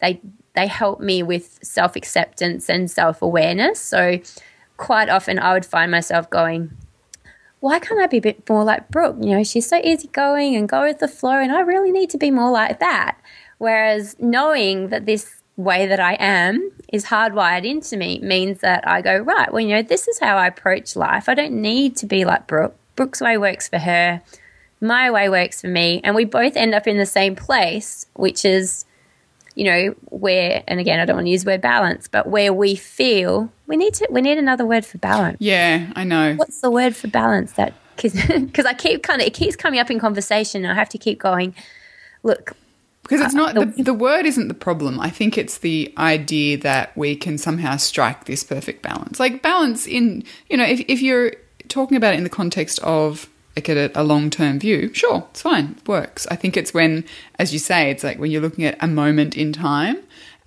they 0.00 0.20
they 0.54 0.66
help 0.66 1.00
me 1.00 1.22
with 1.22 1.58
self 1.62 1.96
acceptance 1.96 2.68
and 2.68 2.90
self 2.90 3.20
awareness. 3.20 3.80
So 3.80 4.20
quite 4.76 5.08
often 5.08 5.38
I 5.38 5.52
would 5.52 5.66
find 5.66 5.90
myself 5.90 6.30
going, 6.30 6.70
why 7.58 7.80
can't 7.80 8.00
I 8.00 8.06
be 8.06 8.18
a 8.18 8.22
bit 8.22 8.48
more 8.48 8.64
like 8.64 8.88
Brooke? 8.90 9.16
You 9.20 9.36
know, 9.36 9.44
she's 9.44 9.68
so 9.68 9.80
easygoing 9.82 10.54
and 10.54 10.68
go 10.68 10.82
with 10.82 11.00
the 11.00 11.08
flow, 11.08 11.38
and 11.38 11.52
I 11.52 11.60
really 11.60 11.90
need 11.90 12.08
to 12.10 12.18
be 12.18 12.30
more 12.30 12.50
like 12.50 12.78
that. 12.78 13.18
Whereas 13.58 14.16
knowing 14.18 14.88
that 14.88 15.06
this 15.06 15.42
way 15.56 15.86
that 15.86 16.00
I 16.00 16.14
am 16.14 16.72
is 16.90 17.06
hardwired 17.06 17.66
into 17.66 17.96
me 17.96 18.20
means 18.20 18.60
that 18.60 18.86
I 18.88 19.02
go, 19.02 19.18
right, 19.18 19.52
well, 19.52 19.60
you 19.60 19.74
know, 19.74 19.82
this 19.82 20.08
is 20.08 20.18
how 20.18 20.36
I 20.36 20.46
approach 20.46 20.96
life. 20.96 21.28
I 21.28 21.34
don't 21.34 21.60
need 21.60 21.96
to 21.96 22.06
be 22.06 22.24
like 22.24 22.46
Brooke. 22.46 22.76
Brooke's 22.96 23.20
way 23.20 23.36
works 23.36 23.68
for 23.68 23.78
her 23.78 24.22
my 24.80 25.10
way 25.10 25.28
works 25.28 25.60
for 25.60 25.68
me 25.68 26.00
and 26.04 26.14
we 26.14 26.24
both 26.24 26.56
end 26.56 26.74
up 26.74 26.86
in 26.86 26.96
the 26.96 27.06
same 27.06 27.36
place 27.36 28.06
which 28.14 28.44
is 28.44 28.84
you 29.54 29.64
know 29.64 29.94
where 30.06 30.62
and 30.66 30.80
again 30.80 31.00
i 31.00 31.04
don't 31.04 31.16
want 31.16 31.26
to 31.26 31.30
use 31.30 31.44
the 31.44 31.50
word 31.50 31.60
balance 31.60 32.08
but 32.08 32.26
where 32.26 32.52
we 32.52 32.74
feel 32.74 33.50
we 33.66 33.76
need 33.76 33.94
to 33.94 34.06
we 34.10 34.20
need 34.20 34.38
another 34.38 34.66
word 34.66 34.84
for 34.84 34.98
balance. 34.98 35.36
Yeah 35.40 35.92
i 35.94 36.04
know. 36.04 36.34
What's 36.34 36.60
the 36.60 36.70
word 36.70 36.96
for 36.96 37.08
balance 37.08 37.52
that 37.52 37.74
because 37.96 38.14
i 38.66 38.74
keep 38.74 39.02
kind 39.02 39.20
of 39.20 39.26
it 39.26 39.34
keeps 39.34 39.56
coming 39.56 39.80
up 39.80 39.90
in 39.90 39.98
conversation 39.98 40.64
and 40.64 40.72
i 40.72 40.74
have 40.74 40.88
to 40.88 40.98
keep 40.98 41.18
going 41.18 41.54
look 42.22 42.54
because 43.10 43.20
it's 43.20 43.34
uh, 43.34 43.38
not 43.38 43.54
the, 43.54 43.82
the 43.82 43.94
word 43.94 44.26
isn't 44.26 44.48
the 44.48 44.54
problem. 44.54 45.00
I 45.00 45.10
think 45.10 45.36
it's 45.36 45.58
the 45.58 45.92
idea 45.98 46.58
that 46.58 46.96
we 46.96 47.16
can 47.16 47.38
somehow 47.38 47.76
strike 47.76 48.26
this 48.26 48.44
perfect 48.44 48.82
balance. 48.82 49.18
Like 49.18 49.42
balance 49.42 49.86
in 49.86 50.22
you 50.48 50.56
know 50.56 50.64
if, 50.64 50.80
if 50.86 51.02
you're 51.02 51.32
talking 51.68 51.96
about 51.96 52.14
it 52.14 52.18
in 52.18 52.24
the 52.24 52.30
context 52.30 52.78
of 52.80 53.28
like 53.56 53.68
at 53.68 53.76
a, 53.76 54.00
a 54.00 54.04
long 54.04 54.30
term 54.30 54.58
view, 54.58 54.92
sure, 54.94 55.26
it's 55.30 55.42
fine, 55.42 55.76
it 55.78 55.88
works. 55.88 56.26
I 56.30 56.36
think 56.36 56.56
it's 56.56 56.72
when, 56.72 57.04
as 57.38 57.52
you 57.52 57.58
say, 57.58 57.90
it's 57.90 58.04
like 58.04 58.18
when 58.18 58.30
you're 58.30 58.42
looking 58.42 58.64
at 58.64 58.82
a 58.82 58.86
moment 58.86 59.36
in 59.36 59.52
time 59.52 59.98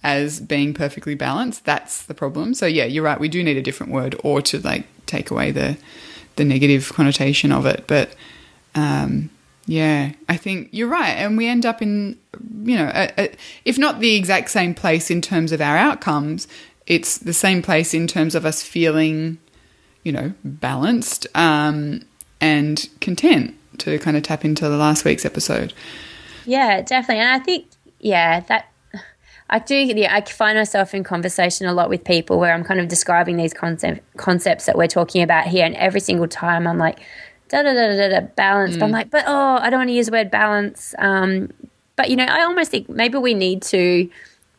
as 0.04 0.40
being 0.40 0.74
perfectly 0.74 1.16
balanced, 1.16 1.66
that's 1.66 2.04
the 2.04 2.14
problem. 2.14 2.54
So 2.54 2.66
yeah, 2.66 2.86
you're 2.86 3.04
right. 3.04 3.20
We 3.20 3.30
do 3.30 3.44
need 3.44 3.58
a 3.58 3.62
different 3.62 3.92
word, 3.92 4.16
or 4.24 4.42
to 4.44 4.60
like 4.60 4.86
take 5.06 5.32
away 5.32 5.52
the 5.52 5.78
the 6.36 6.46
negative 6.46 6.92
connotation 6.94 7.52
of 7.52 7.66
it. 7.66 7.86
But 7.88 8.16
um, 8.76 9.30
yeah, 9.66 10.14
I 10.28 10.38
think 10.38 10.70
you're 10.72 10.90
right, 10.90 11.12
and 11.12 11.38
we 11.38 11.48
end 11.48 11.66
up 11.66 11.82
in 11.82 12.18
you 12.64 12.78
know, 12.78 12.92
a, 12.94 13.12
a, 13.18 13.36
if 13.66 13.78
not 13.78 14.00
the 14.00 14.16
exact 14.16 14.50
same 14.50 14.74
place 14.74 15.12
in 15.12 15.22
terms 15.22 15.52
of 15.52 15.62
our 15.62 15.78
outcomes, 15.78 16.48
it's 16.88 17.18
the 17.18 17.34
same 17.34 17.62
place 17.62 17.94
in 17.94 18.08
terms 18.08 18.36
of 18.36 18.46
us 18.46 18.64
feeling, 18.64 19.38
you 20.04 20.12
know, 20.12 20.34
balanced 20.44 21.28
um, 21.36 22.02
and 22.44 22.90
content. 23.02 23.56
To 23.80 23.98
kind 23.98 24.16
of 24.16 24.22
tap 24.22 24.46
into 24.46 24.70
the 24.70 24.78
last 24.78 25.04
week's 25.04 25.26
episode. 25.26 25.74
Yeah, 26.46 26.82
definitely, 26.84 27.24
and 27.24 27.42
I 27.42 27.44
think 27.44 27.66
yeah 28.00 28.42
that 28.42 28.72
I 29.50 29.60
do. 29.60 29.76
Yeah, 29.76 30.14
I 30.14 30.22
find 30.22 30.58
myself 30.58 30.94
in 30.94 31.04
conversation 31.04 31.66
a 31.66 31.74
lot 31.74 31.90
with 31.90 32.04
people 32.04 32.38
where 32.38 32.54
I'm 32.54 32.64
kind 32.64 32.80
of 32.80 32.88
describing 32.88 33.38
these 33.38 33.54
concept, 33.54 34.02
concepts 34.18 34.68
that 34.68 34.78
we're 34.78 34.88
talking 34.88 35.24
about 35.24 35.48
here, 35.48 35.66
and 35.66 35.76
every 35.76 36.02
single 36.02 36.28
time 36.28 36.68
I'm 36.68 36.78
like, 36.78 37.00
da 37.50 37.64
da 37.64 37.74
da 37.74 37.98
da 37.98 38.10
da 38.10 38.28
balance. 38.36 38.78
Mm. 38.78 38.84
I'm 38.84 38.92
like, 38.92 39.10
but 39.10 39.24
oh, 39.26 39.58
I 39.58 39.70
don't 39.72 39.80
want 39.80 39.90
to 39.90 39.96
use 39.96 40.06
the 40.06 40.12
word 40.12 40.30
balance. 40.30 40.94
Um, 41.00 41.52
but 41.96 42.10
you 42.10 42.16
know, 42.16 42.26
I 42.26 42.44
almost 42.44 42.72
think 42.72 42.90
maybe 42.90 43.18
we 43.18 43.34
need 43.34 43.64
to 43.64 44.10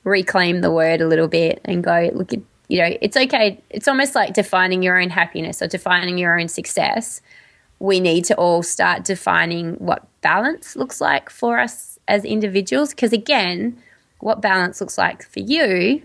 reclaim 0.03 0.61
the 0.61 0.71
word 0.71 1.01
a 1.01 1.07
little 1.07 1.29
bit 1.29 1.61
and 1.65 1.85
go 1.85 2.11
look. 2.15 2.33
At, 2.33 2.41
you 2.69 2.79
know, 2.79 2.97
it's 3.01 3.17
okay. 3.17 3.63
It's 3.71 3.87
almost 3.87 4.15
like 4.15 4.35
defining 4.35 4.83
your 4.83 5.01
own 5.01 5.11
happiness 5.11 5.63
or 5.63 5.69
defining 5.69 6.19
your 6.19 6.39
own 6.39 6.49
success. 6.49 7.21
We 7.79 8.01
need 8.01 8.25
to 8.27 8.35
all 8.37 8.63
start 8.63 9.05
defining 9.05 9.75
what 9.75 10.07
balance 10.21 10.77
looks 10.77 11.01
like 11.01 11.29
for 11.31 11.59
us 11.59 11.99
as 12.09 12.25
individuals, 12.25 12.91
because 12.91 13.13
again 13.13 13.77
what 14.21 14.41
balance 14.41 14.81
looks 14.81 14.97
like 14.97 15.23
for 15.23 15.41
you 15.41 16.03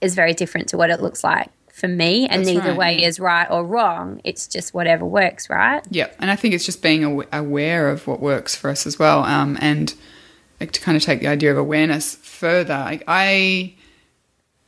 is 0.00 0.14
very 0.14 0.32
different 0.32 0.68
to 0.68 0.76
what 0.78 0.88
it 0.90 1.02
looks 1.02 1.22
like 1.22 1.50
for 1.70 1.88
me 1.88 2.26
and 2.28 2.40
That's 2.40 2.54
neither 2.54 2.70
right. 2.70 2.78
way 2.78 3.04
is 3.04 3.20
right 3.20 3.50
or 3.50 3.64
wrong. 3.64 4.20
It's 4.24 4.46
just 4.46 4.72
whatever 4.74 5.04
works 5.04 5.48
right? 5.50 5.82
Yeah 5.90 6.08
and 6.18 6.30
i 6.30 6.36
think 6.36 6.54
it's 6.54 6.64
just 6.64 6.82
being 6.82 7.24
aware 7.32 7.88
of 7.88 8.06
what 8.06 8.20
works 8.20 8.54
for 8.54 8.70
us 8.70 8.86
as 8.86 8.98
well 8.98 9.24
um, 9.24 9.58
and 9.60 9.94
like 10.60 10.72
to 10.72 10.80
kind 10.80 10.96
of 10.96 11.02
take 11.02 11.20
the 11.20 11.26
idea 11.26 11.50
of 11.50 11.56
awareness 11.58 12.16
further 12.16 12.76
like 12.78 13.02
i 13.08 13.74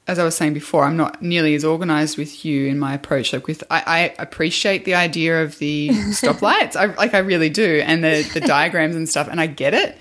as 0.07 0.19
i 0.19 0.25
was 0.25 0.35
saying 0.35 0.53
before 0.53 0.85
i'm 0.85 0.97
not 0.97 1.23
nearly 1.23 1.55
as 1.55 1.65
organized 1.65 2.19
with 2.19 2.45
you 2.45 2.67
in 2.67 2.79
my 2.79 2.95
approach 2.95 3.33
like 3.33 3.47
with 3.47 3.63
i, 3.71 3.83
I 3.87 4.15
appreciate 4.19 4.85
the 4.85 4.95
idea 4.95 5.43
of 5.43 5.59
the 5.59 5.89
stoplights 5.93 6.77
I, 6.77 6.87
like 6.95 7.15
i 7.15 7.19
really 7.19 7.51
do 7.51 7.83
and 7.85 8.03
the, 8.03 8.29
the 8.35 8.41
diagrams 8.47 8.97
and 8.97 9.09
stuff 9.09 9.29
and 9.29 9.41
i 9.41 9.47
get 9.47 9.75
it 9.75 9.99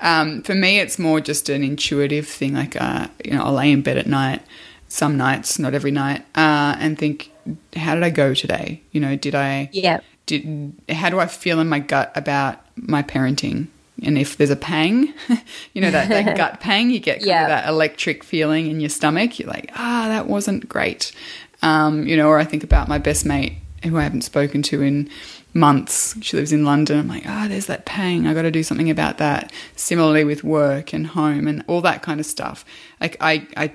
um, 0.00 0.42
for 0.42 0.54
me, 0.54 0.80
it's 0.80 0.98
more 0.98 1.20
just 1.20 1.48
an 1.48 1.62
intuitive 1.62 2.26
thing. 2.26 2.54
Like, 2.54 2.80
uh, 2.80 3.08
you 3.24 3.32
know, 3.32 3.44
I'll 3.44 3.52
lay 3.54 3.70
in 3.70 3.82
bed 3.82 3.96
at 3.96 4.06
night, 4.06 4.42
some 4.88 5.16
nights, 5.16 5.58
not 5.58 5.74
every 5.74 5.90
night, 5.90 6.22
uh, 6.34 6.76
and 6.78 6.98
think, 6.98 7.30
how 7.76 7.94
did 7.94 8.02
I 8.02 8.10
go 8.10 8.34
today? 8.34 8.82
You 8.92 9.00
know, 9.00 9.16
did 9.16 9.34
I? 9.34 9.70
Yeah. 9.72 10.00
Did 10.26 10.74
how 10.88 11.10
do 11.10 11.20
I 11.20 11.26
feel 11.26 11.60
in 11.60 11.68
my 11.68 11.80
gut 11.80 12.10
about 12.14 12.58
my 12.76 13.02
parenting? 13.02 13.68
And 14.02 14.18
if 14.18 14.36
there's 14.36 14.50
a 14.50 14.56
pang, 14.56 15.14
you 15.72 15.80
know 15.80 15.90
that, 15.90 16.08
that 16.08 16.36
gut 16.36 16.60
pang, 16.60 16.90
you 16.90 16.98
get 16.98 17.18
kind 17.18 17.26
yeah. 17.26 17.42
of 17.42 17.48
that 17.48 17.68
electric 17.68 18.24
feeling 18.24 18.68
in 18.68 18.80
your 18.80 18.90
stomach. 18.90 19.38
You're 19.38 19.48
like, 19.48 19.70
ah, 19.74 20.06
that 20.08 20.26
wasn't 20.26 20.68
great. 20.68 21.12
Um, 21.62 22.06
you 22.06 22.16
know, 22.16 22.28
or 22.28 22.38
I 22.38 22.44
think 22.44 22.64
about 22.64 22.88
my 22.88 22.98
best 22.98 23.24
mate 23.24 23.54
who 23.84 23.96
I 23.98 24.02
haven't 24.02 24.22
spoken 24.22 24.62
to 24.62 24.82
in 24.82 25.10
months. 25.52 26.16
She 26.22 26.36
lives 26.36 26.52
in 26.52 26.64
London. 26.64 26.98
I'm 26.98 27.08
like, 27.08 27.24
oh, 27.26 27.48
there's 27.48 27.66
that 27.66 27.84
pang. 27.84 28.26
I 28.26 28.34
got 28.34 28.42
to 28.42 28.50
do 28.50 28.62
something 28.62 28.90
about 28.90 29.18
that. 29.18 29.52
Similarly 29.76 30.24
with 30.24 30.42
work 30.42 30.92
and 30.92 31.06
home 31.06 31.46
and 31.46 31.64
all 31.66 31.80
that 31.82 32.02
kind 32.02 32.18
of 32.18 32.26
stuff. 32.26 32.64
Like 33.00 33.16
I, 33.20 33.46
I, 33.56 33.72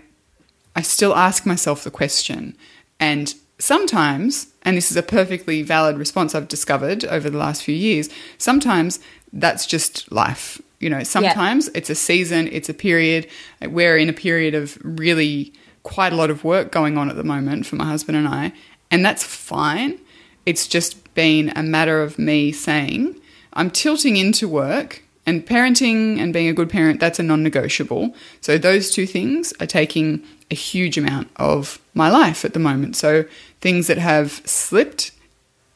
I 0.76 0.82
still 0.82 1.16
ask 1.16 1.46
myself 1.46 1.84
the 1.84 1.92
question, 1.92 2.56
and 3.00 3.34
sometimes, 3.60 4.48
and 4.64 4.76
this 4.78 4.90
is 4.90 4.98
a 4.98 5.04
perfectly 5.04 5.62
valid 5.62 5.98
response 5.98 6.34
I've 6.34 6.48
discovered 6.48 7.06
over 7.06 7.30
the 7.30 7.38
last 7.38 7.64
few 7.64 7.76
years. 7.76 8.10
Sometimes 8.38 9.00
that's 9.32 9.66
just 9.66 10.12
life. 10.12 10.62
You 10.80 10.90
know, 10.90 11.04
sometimes 11.04 11.68
yeah. 11.68 11.74
it's 11.76 11.90
a 11.90 11.96
season, 11.96 12.48
it's 12.52 12.70
a 12.70 12.74
period. 12.74 13.28
We're 13.62 13.98
in 13.98 14.10
a 14.10 14.14
period 14.14 14.56
of 14.56 14.78
really 14.82 15.54
quite 15.84 16.14
a 16.14 16.16
lot 16.16 16.30
of 16.30 16.44
work 16.44 16.72
going 16.72 16.98
on 16.98 17.10
at 17.10 17.16
the 17.16 17.24
moment 17.24 17.66
for 17.66 17.76
my 17.76 17.86
husband 17.86 18.18
and 18.18 18.28
I, 18.28 18.54
and 18.90 19.06
that's 19.06 19.24
fine. 19.24 20.00
It's 20.46 20.68
just 20.68 21.14
been 21.14 21.52
a 21.56 21.64
matter 21.64 22.02
of 22.02 22.18
me 22.18 22.52
saying, 22.52 23.20
I'm 23.54 23.70
tilting 23.70 24.16
into 24.16 24.48
work 24.48 25.04
and 25.26 25.46
parenting 25.46 26.18
and 26.18 26.34
being 26.34 26.48
a 26.48 26.54
good 26.54 26.70
parent, 26.70 27.00
that's 27.00 27.20
a 27.20 27.24
non 27.24 27.44
negotiable. 27.44 28.16
So 28.42 28.58
those 28.58 28.90
two 28.90 29.06
things 29.06 29.54
are 29.60 29.68
taking 29.68 30.24
a 30.52 30.56
huge 30.56 30.98
amount 30.98 31.30
of 31.36 31.80
my 31.94 32.10
life 32.10 32.44
at 32.46 32.54
the 32.54 32.60
moment. 32.60 32.96
So 32.96 33.26
things 33.62 33.88
that 33.88 33.98
have 33.98 34.42
slipped 34.46 35.12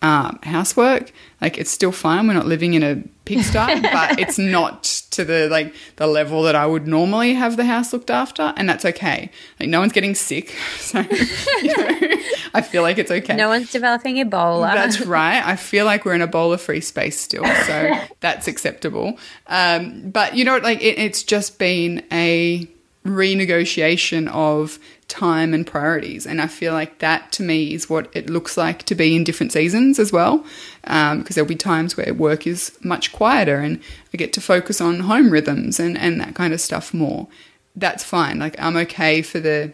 um, 0.03 0.37
housework. 0.43 1.11
Like 1.41 1.57
it's 1.57 1.71
still 1.71 1.91
fine. 1.91 2.27
We're 2.27 2.33
not 2.33 2.45
living 2.45 2.73
in 2.73 2.83
a 2.83 3.01
pigsty, 3.25 3.81
but 3.81 4.19
it's 4.19 4.37
not 4.37 4.83
to 5.11 5.23
the 5.23 5.47
like 5.49 5.73
the 5.95 6.07
level 6.07 6.43
that 6.43 6.55
I 6.55 6.65
would 6.65 6.85
normally 6.87 7.33
have 7.33 7.55
the 7.55 7.65
house 7.65 7.93
looked 7.93 8.11
after, 8.11 8.53
and 8.57 8.67
that's 8.67 8.85
okay. 8.85 9.31
Like 9.59 9.69
no 9.69 9.79
one's 9.79 9.93
getting 9.93 10.13
sick, 10.13 10.49
so 10.77 10.99
you 10.99 11.77
know, 11.77 12.17
I 12.53 12.61
feel 12.61 12.83
like 12.83 12.97
it's 12.97 13.11
okay. 13.11 13.35
No 13.35 13.47
one's 13.47 13.71
developing 13.71 14.17
Ebola. 14.17 14.73
That's 14.73 15.01
right. 15.05 15.41
I 15.43 15.55
feel 15.55 15.85
like 15.85 16.03
we're 16.03 16.15
in 16.15 16.21
Ebola 16.21 16.59
free 16.59 16.81
space 16.81 17.19
still, 17.19 17.45
so 17.45 17.97
that's 18.19 18.47
acceptable. 18.47 19.17
Um, 19.47 20.11
but 20.11 20.35
you 20.35 20.43
know, 20.43 20.57
like 20.57 20.81
it, 20.81 20.99
it's 20.99 21.23
just 21.23 21.57
been 21.57 22.03
a 22.11 22.67
renegotiation 23.05 24.29
of 24.29 24.79
time 25.07 25.53
and 25.53 25.67
priorities. 25.67 26.25
And 26.25 26.41
I 26.41 26.47
feel 26.47 26.73
like 26.73 26.99
that 26.99 27.31
to 27.33 27.43
me 27.43 27.73
is 27.73 27.89
what 27.89 28.09
it 28.15 28.29
looks 28.29 28.57
like 28.57 28.83
to 28.83 28.95
be 28.95 29.15
in 29.15 29.23
different 29.23 29.51
seasons 29.51 29.99
as 29.99 30.11
well. 30.11 30.45
Um, 30.85 31.19
because 31.19 31.35
there'll 31.35 31.47
be 31.47 31.55
times 31.55 31.97
where 31.97 32.13
work 32.13 32.47
is 32.47 32.77
much 32.83 33.11
quieter 33.11 33.57
and 33.57 33.79
I 34.13 34.17
get 34.17 34.33
to 34.33 34.41
focus 34.41 34.79
on 34.79 35.01
home 35.01 35.29
rhythms 35.29 35.79
and, 35.79 35.97
and 35.97 36.19
that 36.21 36.35
kind 36.35 36.53
of 36.53 36.61
stuff 36.61 36.93
more. 36.93 37.27
That's 37.75 38.03
fine. 38.03 38.39
Like 38.39 38.59
I'm 38.59 38.77
okay 38.77 39.21
for 39.21 39.39
the 39.39 39.73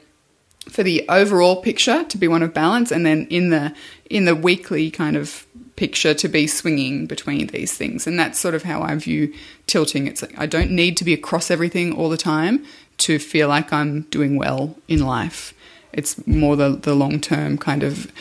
for 0.67 0.83
the 0.83 1.05
overall 1.09 1.61
picture 1.61 2.03
to 2.03 2.17
be 2.17 2.27
one 2.27 2.43
of 2.43 2.53
balance 2.53 2.91
and 2.91 3.05
then 3.05 3.25
in 3.29 3.49
the 3.49 3.73
in 4.09 4.25
the 4.25 4.35
weekly 4.35 4.91
kind 4.91 5.15
of 5.15 5.47
picture 5.75 6.13
to 6.13 6.27
be 6.27 6.45
swinging 6.45 7.07
between 7.07 7.47
these 7.47 7.75
things 7.75 8.05
and 8.05 8.19
that's 8.19 8.37
sort 8.37 8.53
of 8.53 8.63
how 8.63 8.81
I 8.81 8.93
view 8.95 9.33
tilting 9.65 10.05
it's 10.05 10.21
like 10.21 10.37
I 10.37 10.45
don't 10.45 10.71
need 10.71 10.97
to 10.97 11.03
be 11.03 11.13
across 11.13 11.49
everything 11.49 11.95
all 11.95 12.09
the 12.09 12.17
time 12.17 12.65
to 12.99 13.19
feel 13.19 13.47
like 13.47 13.73
I'm 13.73 14.01
doing 14.03 14.37
well 14.37 14.75
in 14.87 15.05
life. 15.05 15.53
It's 15.91 16.25
more 16.27 16.55
the, 16.55 16.69
the 16.69 16.93
long 16.93 17.19
term 17.19 17.57
kind 17.57 17.83
of 17.83 18.11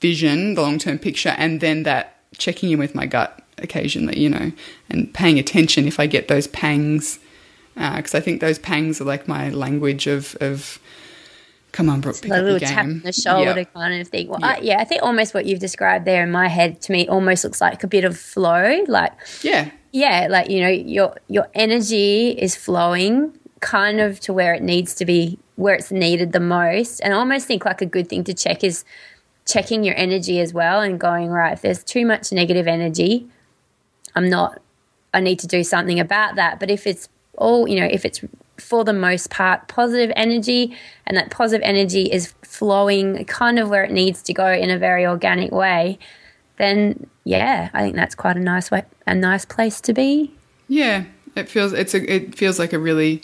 vision, 0.00 0.54
the 0.54 0.62
long 0.62 0.78
term 0.78 0.98
picture, 0.98 1.34
and 1.36 1.60
then 1.60 1.82
that 1.84 2.16
checking 2.38 2.70
in 2.70 2.78
with 2.78 2.94
my 2.94 3.06
gut 3.06 3.42
occasionally, 3.58 4.18
you 4.18 4.28
know, 4.28 4.52
and 4.88 5.12
paying 5.12 5.38
attention 5.38 5.86
if 5.86 6.00
I 6.00 6.06
get 6.06 6.28
those 6.28 6.46
pangs. 6.46 7.18
Because 7.74 8.14
uh, 8.14 8.18
I 8.18 8.20
think 8.20 8.40
those 8.40 8.58
pangs 8.58 9.00
are 9.00 9.04
like 9.04 9.26
my 9.26 9.48
language 9.48 10.06
of, 10.06 10.36
of 10.40 10.78
come 11.72 11.88
on, 11.88 12.00
Brooke, 12.00 12.20
pick 12.20 12.30
a 12.30 12.42
little 12.42 12.60
tap 12.60 12.84
on 12.84 13.00
the 13.00 13.12
shoulder 13.12 13.56
yep. 13.56 13.72
kind 13.72 14.00
of 14.00 14.08
thing. 14.08 14.28
Well, 14.28 14.40
yep. 14.40 14.58
I, 14.58 14.60
yeah, 14.60 14.78
I 14.78 14.84
think 14.84 15.02
almost 15.02 15.32
what 15.32 15.46
you've 15.46 15.60
described 15.60 16.04
there 16.04 16.22
in 16.22 16.30
my 16.30 16.48
head 16.48 16.82
to 16.82 16.92
me 16.92 17.08
almost 17.08 17.44
looks 17.44 17.60
like 17.60 17.82
a 17.82 17.86
bit 17.86 18.04
of 18.04 18.18
flow. 18.18 18.84
Like, 18.88 19.12
yeah, 19.42 19.70
yeah, 19.92 20.26
like 20.28 20.50
you 20.50 20.60
know, 20.60 20.68
your 20.68 21.16
your 21.28 21.48
energy 21.54 22.30
is 22.30 22.56
flowing 22.56 23.38
kind 23.62 24.00
of 24.00 24.20
to 24.20 24.32
where 24.34 24.52
it 24.52 24.62
needs 24.62 24.94
to 24.96 25.06
be, 25.06 25.38
where 25.56 25.74
it's 25.74 25.90
needed 25.90 26.32
the 26.32 26.40
most. 26.40 27.00
And 27.00 27.14
I 27.14 27.16
almost 27.16 27.46
think 27.46 27.64
like 27.64 27.80
a 27.80 27.86
good 27.86 28.08
thing 28.08 28.24
to 28.24 28.34
check 28.34 28.62
is 28.62 28.84
checking 29.46 29.84
your 29.84 29.96
energy 29.96 30.40
as 30.40 30.52
well 30.52 30.82
and 30.82 31.00
going, 31.00 31.30
right, 31.30 31.54
if 31.54 31.62
there's 31.62 31.82
too 31.82 32.04
much 32.04 32.32
negative 32.32 32.66
energy, 32.66 33.26
I'm 34.14 34.28
not, 34.28 34.60
I 35.14 35.20
need 35.20 35.38
to 35.38 35.46
do 35.46 35.64
something 35.64 35.98
about 35.98 36.34
that. 36.34 36.60
But 36.60 36.70
if 36.70 36.86
it's 36.86 37.08
all, 37.38 37.66
you 37.66 37.80
know, 37.80 37.88
if 37.90 38.04
it's 38.04 38.20
for 38.58 38.84
the 38.84 38.92
most 38.92 39.30
part 39.30 39.68
positive 39.68 40.12
energy 40.14 40.76
and 41.06 41.16
that 41.16 41.30
positive 41.30 41.62
energy 41.64 42.04
is 42.04 42.34
flowing 42.42 43.24
kind 43.24 43.58
of 43.58 43.70
where 43.70 43.84
it 43.84 43.90
needs 43.90 44.22
to 44.22 44.34
go 44.34 44.52
in 44.52 44.70
a 44.70 44.78
very 44.78 45.06
organic 45.06 45.52
way, 45.52 45.98
then 46.58 47.08
yeah, 47.24 47.70
I 47.72 47.82
think 47.82 47.96
that's 47.96 48.14
quite 48.14 48.36
a 48.36 48.40
nice 48.40 48.70
way, 48.70 48.84
a 49.06 49.14
nice 49.14 49.44
place 49.44 49.80
to 49.82 49.92
be. 49.92 50.32
Yeah, 50.68 51.04
it 51.36 51.48
feels 51.48 51.72
it's 51.72 51.94
a 51.94 52.12
it 52.12 52.34
feels 52.36 52.58
like 52.58 52.72
a 52.72 52.78
really 52.78 53.22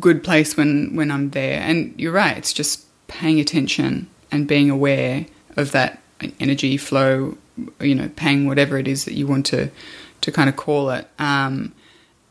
good 0.00 0.22
place 0.24 0.56
when 0.56 0.94
when 0.96 1.10
I'm 1.10 1.30
there. 1.30 1.60
And 1.60 1.94
you're 1.98 2.12
right; 2.12 2.36
it's 2.36 2.52
just 2.52 2.84
paying 3.08 3.40
attention 3.40 4.08
and 4.30 4.46
being 4.46 4.70
aware 4.70 5.26
of 5.56 5.72
that 5.72 6.00
energy 6.40 6.76
flow. 6.76 7.36
You 7.80 7.94
know, 7.94 8.10
paying 8.16 8.46
whatever 8.46 8.78
it 8.78 8.88
is 8.88 9.04
that 9.04 9.14
you 9.14 9.26
want 9.26 9.46
to 9.46 9.70
to 10.20 10.32
kind 10.32 10.48
of 10.48 10.56
call 10.56 10.90
it. 10.90 11.08
Um, 11.18 11.72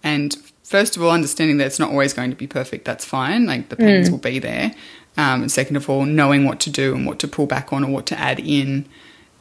and 0.04 0.36
first 0.64 0.98
of 0.98 1.04
all, 1.04 1.12
understanding 1.12 1.58
that 1.58 1.68
it's 1.68 1.80
not 1.80 1.92
always 1.92 2.14
going 2.14 2.30
to 2.30 2.36
be 2.36 2.48
perfect. 2.48 2.86
That's 2.86 3.06
fine. 3.06 3.46
Like 3.46 3.70
the 3.70 3.76
pains 3.76 4.10
mm. 4.10 4.12
will 4.12 4.18
be 4.20 4.40
there. 4.40 4.74
Um, 5.16 5.44
and 5.44 5.52
second 5.52 5.76
of 5.76 5.90
all, 5.90 6.06
knowing 6.06 6.44
what 6.46 6.60
to 6.62 6.70
do 6.70 6.96
and 6.96 7.06
what 7.06 7.20
to 7.20 7.28
pull 7.28 7.46
back 7.46 7.72
on 7.72 7.84
or 7.84 7.92
what 7.92 8.06
to 8.08 8.20
add 8.20 8.40
in 8.40 8.86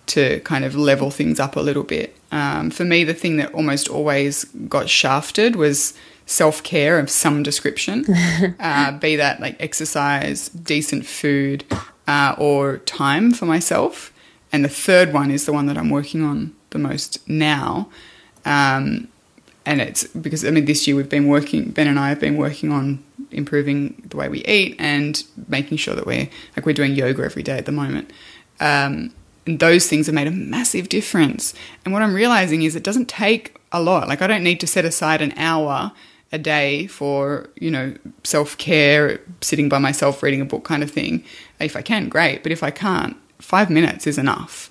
to 0.06 0.40
kind 0.40 0.64
of 0.64 0.74
level 0.74 1.10
things 1.10 1.40
up 1.40 1.56
a 1.56 1.60
little 1.60 1.84
bit. 1.84 2.14
Um, 2.30 2.70
for 2.70 2.84
me, 2.84 3.04
the 3.04 3.14
thing 3.14 3.38
that 3.38 3.54
almost 3.54 3.88
always 3.88 4.44
got 4.44 4.88
shafted 4.88 5.56
was 5.56 5.94
self 6.26 6.62
care 6.62 6.98
of 6.98 7.10
some 7.10 7.42
description, 7.42 8.04
uh, 8.60 8.92
be 8.98 9.16
that 9.16 9.40
like 9.40 9.56
exercise, 9.60 10.48
decent 10.48 11.06
food, 11.06 11.64
uh, 12.06 12.34
or 12.38 12.78
time 12.78 13.32
for 13.32 13.46
myself. 13.46 14.12
and 14.52 14.64
the 14.64 14.68
third 14.68 15.12
one 15.12 15.30
is 15.30 15.46
the 15.46 15.52
one 15.52 15.66
that 15.66 15.78
I'm 15.78 15.90
working 15.90 16.22
on 16.22 16.54
the 16.70 16.78
most 16.78 17.26
now. 17.28 17.88
Um, 18.44 19.08
and 19.64 19.80
it's 19.80 20.04
because 20.08 20.44
I 20.44 20.50
mean 20.50 20.64
this 20.64 20.86
year 20.86 20.96
we've 20.96 21.08
been 21.08 21.28
working 21.28 21.70
Ben 21.70 21.86
and 21.86 21.98
I 21.98 22.08
have 22.08 22.20
been 22.20 22.36
working 22.36 22.72
on 22.72 23.02
improving 23.30 24.02
the 24.08 24.16
way 24.16 24.28
we 24.28 24.44
eat 24.44 24.76
and 24.78 25.22
making 25.48 25.78
sure 25.78 25.94
that 25.94 26.06
we're 26.06 26.28
like 26.56 26.66
we're 26.66 26.72
doing 26.72 26.94
yoga 26.94 27.22
every 27.22 27.42
day 27.42 27.58
at 27.58 27.66
the 27.66 27.72
moment. 27.72 28.10
Um, 28.60 29.14
and 29.46 29.58
those 29.58 29.88
things 29.88 30.06
have 30.06 30.14
made 30.14 30.26
a 30.26 30.32
massive 30.32 30.88
difference. 30.88 31.54
And 31.84 31.92
what 31.92 32.02
I'm 32.02 32.14
realizing 32.14 32.62
is 32.62 32.76
it 32.76 32.84
doesn't 32.84 33.08
take 33.08 33.56
a 33.72 33.82
lot. 33.82 34.08
Like 34.08 34.22
I 34.22 34.26
don't 34.26 34.44
need 34.44 34.60
to 34.60 34.66
set 34.66 34.84
aside 34.84 35.22
an 35.22 35.32
hour 35.36 35.92
a 36.32 36.38
day 36.38 36.86
for 36.86 37.48
you 37.56 37.70
know 37.70 37.94
self 38.24 38.56
care, 38.58 39.20
sitting 39.40 39.68
by 39.68 39.78
myself 39.78 40.22
reading 40.22 40.40
a 40.40 40.44
book 40.44 40.64
kind 40.64 40.82
of 40.82 40.90
thing. 40.90 41.24
If 41.60 41.76
I 41.76 41.82
can, 41.82 42.08
great. 42.08 42.42
But 42.42 42.52
if 42.52 42.62
I 42.62 42.70
can't, 42.70 43.16
five 43.38 43.70
minutes 43.70 44.06
is 44.06 44.18
enough. 44.18 44.70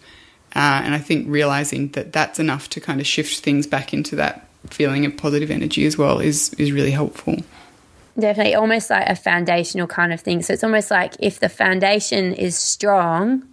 Uh, 0.54 0.82
and 0.84 0.94
I 0.94 0.98
think 0.98 1.28
realizing 1.30 1.90
that 1.90 2.12
that's 2.12 2.38
enough 2.40 2.68
to 2.70 2.82
kind 2.82 3.00
of 3.00 3.08
shift 3.08 3.40
things 3.40 3.68
back 3.68 3.94
into 3.94 4.18
that 4.18 4.48
feeling 4.70 5.06
of 5.06 5.16
positive 5.16 5.50
energy 5.50 5.86
as 5.86 5.98
well 5.98 6.20
is 6.20 6.54
is 6.56 6.72
really 6.72 6.92
helpful. 6.92 7.38
Definitely, 8.20 8.56
almost 8.56 8.90
like 8.90 9.08
a 9.08 9.16
foundational 9.16 9.88
kind 9.88 10.12
of 10.12 10.20
thing. 10.20 10.42
So 10.42 10.54
it's 10.54 10.64
almost 10.64 10.92
like 10.92 11.14
if 11.20 11.40
the 11.40 11.48
foundation 11.48 12.34
is 12.34 12.58
strong, 12.58 13.44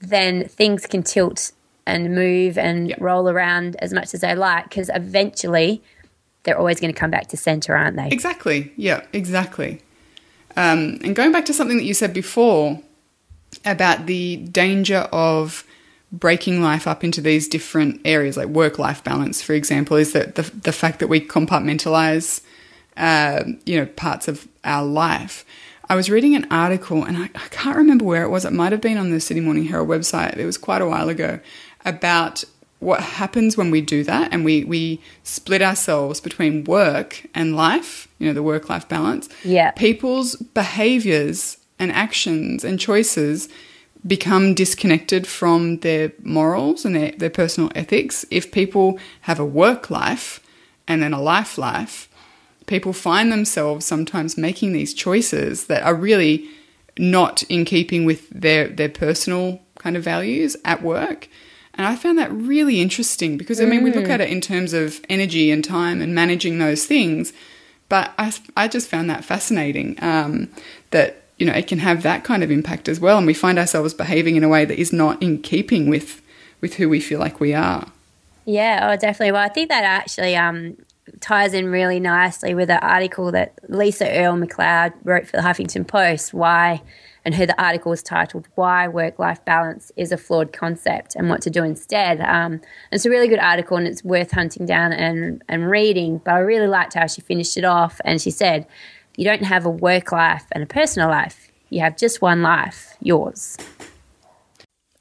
then 0.00 0.48
things 0.48 0.86
can 0.86 1.02
tilt 1.02 1.52
and 1.86 2.14
move 2.14 2.56
and 2.56 2.88
yep. 2.88 3.00
roll 3.00 3.28
around 3.28 3.76
as 3.80 3.92
much 3.92 4.14
as 4.14 4.22
they 4.22 4.34
like 4.34 4.70
because 4.70 4.90
eventually 4.94 5.82
they're 6.44 6.58
always 6.58 6.80
going 6.80 6.92
to 6.92 6.98
come 6.98 7.10
back 7.10 7.28
to 7.28 7.36
center, 7.36 7.74
aren't 7.74 7.96
they? 7.96 8.08
Exactly. 8.08 8.72
Yeah, 8.76 9.02
exactly. 9.12 9.80
Um, 10.56 10.98
and 11.02 11.16
going 11.16 11.32
back 11.32 11.46
to 11.46 11.52
something 11.52 11.76
that 11.78 11.84
you 11.84 11.94
said 11.94 12.14
before 12.14 12.80
about 13.64 14.06
the 14.06 14.36
danger 14.36 15.08
of 15.12 15.64
breaking 16.12 16.62
life 16.62 16.86
up 16.86 17.02
into 17.02 17.20
these 17.20 17.48
different 17.48 18.00
areas, 18.04 18.36
like 18.36 18.48
work 18.48 18.78
life 18.78 19.02
balance, 19.02 19.42
for 19.42 19.52
example, 19.52 19.96
is 19.96 20.12
that 20.12 20.36
the, 20.36 20.42
the 20.42 20.72
fact 20.72 21.00
that 21.00 21.08
we 21.08 21.20
compartmentalize, 21.20 22.40
uh, 22.96 23.42
you 23.66 23.78
know, 23.78 23.86
parts 23.86 24.28
of 24.28 24.46
our 24.62 24.84
life. 24.84 25.44
I 25.88 25.96
was 25.96 26.08
reading 26.08 26.34
an 26.34 26.46
article, 26.50 27.04
and 27.04 27.16
I, 27.16 27.24
I 27.24 27.48
can't 27.50 27.76
remember 27.76 28.04
where 28.04 28.22
it 28.22 28.30
was. 28.30 28.44
It 28.44 28.52
might 28.52 28.72
have 28.72 28.80
been 28.80 28.96
on 28.96 29.10
the 29.10 29.20
Sydney 29.20 29.42
Morning 29.42 29.64
Herald 29.64 29.88
website. 29.88 30.36
It 30.36 30.46
was 30.46 30.56
quite 30.56 30.80
a 30.80 30.86
while 30.86 31.08
ago 31.08 31.40
about 31.84 32.44
what 32.84 33.00
happens 33.00 33.56
when 33.56 33.70
we 33.70 33.80
do 33.80 34.04
that 34.04 34.32
and 34.32 34.44
we, 34.44 34.64
we 34.64 35.00
split 35.22 35.62
ourselves 35.62 36.20
between 36.20 36.64
work 36.64 37.26
and 37.34 37.56
life, 37.56 38.06
you 38.18 38.26
know, 38.26 38.34
the 38.34 38.42
work 38.42 38.68
life 38.68 38.88
balance. 38.88 39.28
Yeah. 39.42 39.70
People's 39.72 40.36
behaviors 40.36 41.56
and 41.78 41.90
actions 41.90 42.62
and 42.62 42.78
choices 42.78 43.48
become 44.06 44.54
disconnected 44.54 45.26
from 45.26 45.78
their 45.78 46.12
morals 46.22 46.84
and 46.84 46.94
their, 46.94 47.12
their 47.12 47.30
personal 47.30 47.72
ethics. 47.74 48.26
If 48.30 48.52
people 48.52 48.98
have 49.22 49.40
a 49.40 49.44
work 49.44 49.90
life 49.90 50.40
and 50.86 51.02
then 51.02 51.14
a 51.14 51.22
life 51.22 51.56
life, 51.56 52.08
people 52.66 52.92
find 52.92 53.32
themselves 53.32 53.86
sometimes 53.86 54.36
making 54.36 54.72
these 54.72 54.92
choices 54.92 55.66
that 55.66 55.82
are 55.82 55.94
really 55.94 56.48
not 56.98 57.42
in 57.44 57.64
keeping 57.64 58.04
with 58.04 58.28
their, 58.28 58.68
their 58.68 58.90
personal 58.90 59.60
kind 59.78 59.96
of 59.96 60.04
values 60.04 60.56
at 60.64 60.82
work. 60.82 61.28
And 61.76 61.86
I 61.86 61.96
found 61.96 62.18
that 62.18 62.32
really 62.32 62.80
interesting 62.80 63.36
because, 63.36 63.60
I 63.60 63.64
mean, 63.64 63.80
mm. 63.80 63.84
we 63.84 63.92
look 63.92 64.08
at 64.08 64.20
it 64.20 64.30
in 64.30 64.40
terms 64.40 64.72
of 64.72 65.00
energy 65.08 65.50
and 65.50 65.64
time 65.64 66.00
and 66.00 66.14
managing 66.14 66.58
those 66.58 66.86
things, 66.86 67.32
but 67.88 68.12
I, 68.18 68.32
I 68.56 68.68
just 68.68 68.88
found 68.88 69.10
that 69.10 69.24
fascinating 69.24 69.96
um, 70.02 70.50
that 70.90 71.24
you 71.38 71.46
know, 71.46 71.52
it 71.52 71.66
can 71.66 71.78
have 71.78 72.02
that 72.02 72.24
kind 72.24 72.42
of 72.42 72.50
impact 72.50 72.88
as 72.88 73.00
well. 73.00 73.18
And 73.18 73.26
we 73.26 73.34
find 73.34 73.58
ourselves 73.58 73.94
behaving 73.94 74.36
in 74.36 74.44
a 74.44 74.48
way 74.48 74.64
that 74.64 74.78
is 74.78 74.92
not 74.92 75.22
in 75.22 75.42
keeping 75.42 75.88
with 75.88 76.22
with 76.60 76.74
who 76.74 76.88
we 76.88 77.00
feel 77.00 77.20
like 77.20 77.40
we 77.40 77.52
are. 77.52 77.86
Yeah, 78.46 78.90
oh, 78.90 78.96
definitely. 78.96 79.32
Well, 79.32 79.44
I 79.44 79.48
think 79.48 79.68
that 79.68 79.84
actually 79.84 80.34
um, 80.36 80.76
ties 81.20 81.52
in 81.52 81.66
really 81.66 82.00
nicely 82.00 82.54
with 82.54 82.70
an 82.70 82.78
article 82.78 83.32
that 83.32 83.58
Lisa 83.68 84.08
Earle 84.08 84.36
McLeod 84.36 84.94
wrote 85.02 85.26
for 85.26 85.36
the 85.36 85.42
Huffington 85.42 85.86
Post. 85.86 86.32
Why, 86.32 86.80
and 87.24 87.34
her 87.34 87.46
the 87.46 87.60
article 87.62 87.90
was 87.90 88.02
titled 88.02 88.48
"Why 88.54 88.88
Work 88.88 89.18
Life 89.18 89.44
Balance 89.44 89.92
is 89.96 90.12
a 90.12 90.16
Flawed 90.16 90.52
Concept 90.52 91.14
and 91.14 91.28
What 91.28 91.42
to 91.42 91.50
Do 91.50 91.64
Instead." 91.64 92.20
Um, 92.20 92.60
it's 92.92 93.04
a 93.04 93.10
really 93.10 93.28
good 93.28 93.38
article 93.38 93.76
and 93.76 93.86
it's 93.86 94.04
worth 94.04 94.32
hunting 94.32 94.66
down 94.66 94.92
and 94.92 95.42
and 95.48 95.70
reading. 95.70 96.20
But 96.24 96.34
I 96.34 96.38
really 96.38 96.68
liked 96.68 96.94
how 96.94 97.06
she 97.06 97.20
finished 97.20 97.56
it 97.56 97.64
off, 97.64 98.00
and 98.04 98.20
she 98.20 98.30
said 98.30 98.66
you 99.16 99.24
don't 99.24 99.44
have 99.44 99.64
a 99.64 99.70
work 99.70 100.12
life 100.12 100.46
and 100.52 100.62
a 100.62 100.66
personal 100.66 101.08
life. 101.08 101.50
You 101.70 101.80
have 101.80 101.96
just 101.96 102.22
one 102.22 102.42
life, 102.42 102.96
yours. 103.00 103.56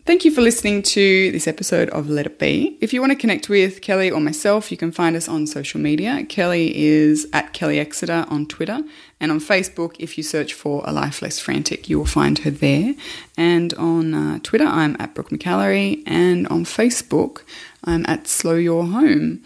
Thank 0.06 0.26
you 0.26 0.32
for 0.32 0.42
listening 0.42 0.82
to 0.84 1.32
this 1.32 1.48
episode 1.48 1.90
of 1.92 2.10
Let 2.10 2.26
It 2.26 2.38
Be. 2.38 2.78
If 2.82 2.92
you 2.92 3.00
want 3.00 3.14
to 3.14 3.18
connect 3.18 3.48
with 3.48 3.80
Kelly 3.80 4.12
or 4.12 4.20
myself, 4.20 4.70
you 4.70 4.76
can 4.76 4.92
find 4.92 5.16
us 5.16 5.30
on 5.30 5.48
social 5.48 5.80
media. 5.80 6.26
Kelly 6.26 6.76
is 6.76 7.26
at 7.32 7.54
Kelly 7.54 7.80
Exeter 7.80 8.26
on 8.28 8.46
Twitter, 8.46 8.82
and 9.22 9.32
on 9.32 9.40
Facebook, 9.40 9.96
if 10.00 10.18
you 10.18 10.24
search 10.24 10.54
for 10.54 10.84
A 10.86 10.92
Life 10.92 11.22
Less 11.22 11.40
Frantic, 11.40 11.88
you 11.88 11.98
will 11.98 12.06
find 12.06 12.40
her 12.40 12.52
there. 12.52 12.96
And 13.38 13.74
on 13.76 14.14
uh, 14.14 14.40
Twitter, 14.44 14.66
I'm 14.66 14.98
at 15.00 15.16
Brooke 15.16 15.30
McAlary, 15.30 16.04
and 16.06 16.50
on 16.50 16.66
Facebook, 16.66 17.44
I'm 17.86 18.06
at 18.06 18.28
Slow 18.28 18.56
Your 18.56 18.86
Home. 18.86 19.42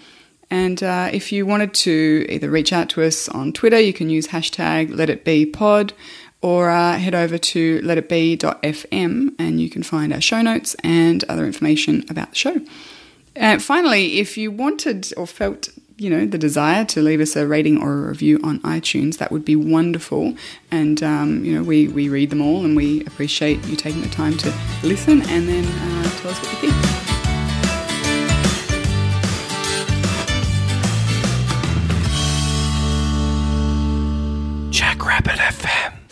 And 0.50 0.82
uh, 0.82 1.12
if 1.14 1.32
you 1.32 1.46
wanted 1.46 1.76
to 1.76 2.26
either 2.30 2.50
reach 2.50 2.74
out 2.74 2.90
to 2.90 3.04
us 3.04 3.30
on 3.30 3.54
Twitter, 3.54 3.80
you 3.80 3.94
can 3.94 4.10
use 4.10 4.30
hashtag 4.30 4.90
letitbepod 4.90 5.92
or 6.42 6.70
uh, 6.70 6.98
head 6.98 7.16
over 7.16 7.38
to 7.38 7.82
letitbe.fm 7.82 9.36
and 9.40 9.62
you 9.62 9.70
can 9.70 9.84
find 9.84 10.14
our 10.14 10.22
show 10.22 10.42
notes 10.42 10.76
and 10.84 11.24
other 11.26 11.46
information 11.46 12.06
about 12.10 12.30
the 12.30 12.36
show. 12.36 12.62
Uh, 13.36 13.60
finally, 13.60 14.20
if 14.20 14.38
you 14.38 14.52
wanted 14.52 15.14
or 15.18 15.28
felt 15.28 15.70
you 15.98 16.12
know 16.12 16.26
the 16.28 16.38
desire 16.38 16.86
to 16.86 17.02
leave 17.02 17.20
us 17.20 17.36
a 17.36 17.48
rating 17.48 17.82
or 17.82 17.92
a 17.92 18.08
review 18.10 18.40
on 18.44 18.60
iTunes, 18.60 19.18
that 19.18 19.32
would 19.32 19.44
be 19.44 19.56
wonderful. 19.56 20.36
And 20.72 21.02
um, 21.04 21.44
you 21.44 21.56
know 21.56 21.64
we 21.64 21.88
we 21.88 22.10
read 22.10 22.30
them 22.30 22.42
all, 22.42 22.64
and 22.64 22.76
we 22.76 23.02
appreciate 23.06 23.66
you 23.68 23.76
taking 23.76 24.02
the 24.02 24.10
time 24.10 24.38
to 24.38 24.54
listen 24.84 25.22
and 25.24 25.48
then 25.48 25.66
uh, 25.66 26.10
tell 26.18 26.32
us 26.32 26.40
what 26.40 26.52
you 26.52 26.60
think. 26.60 26.67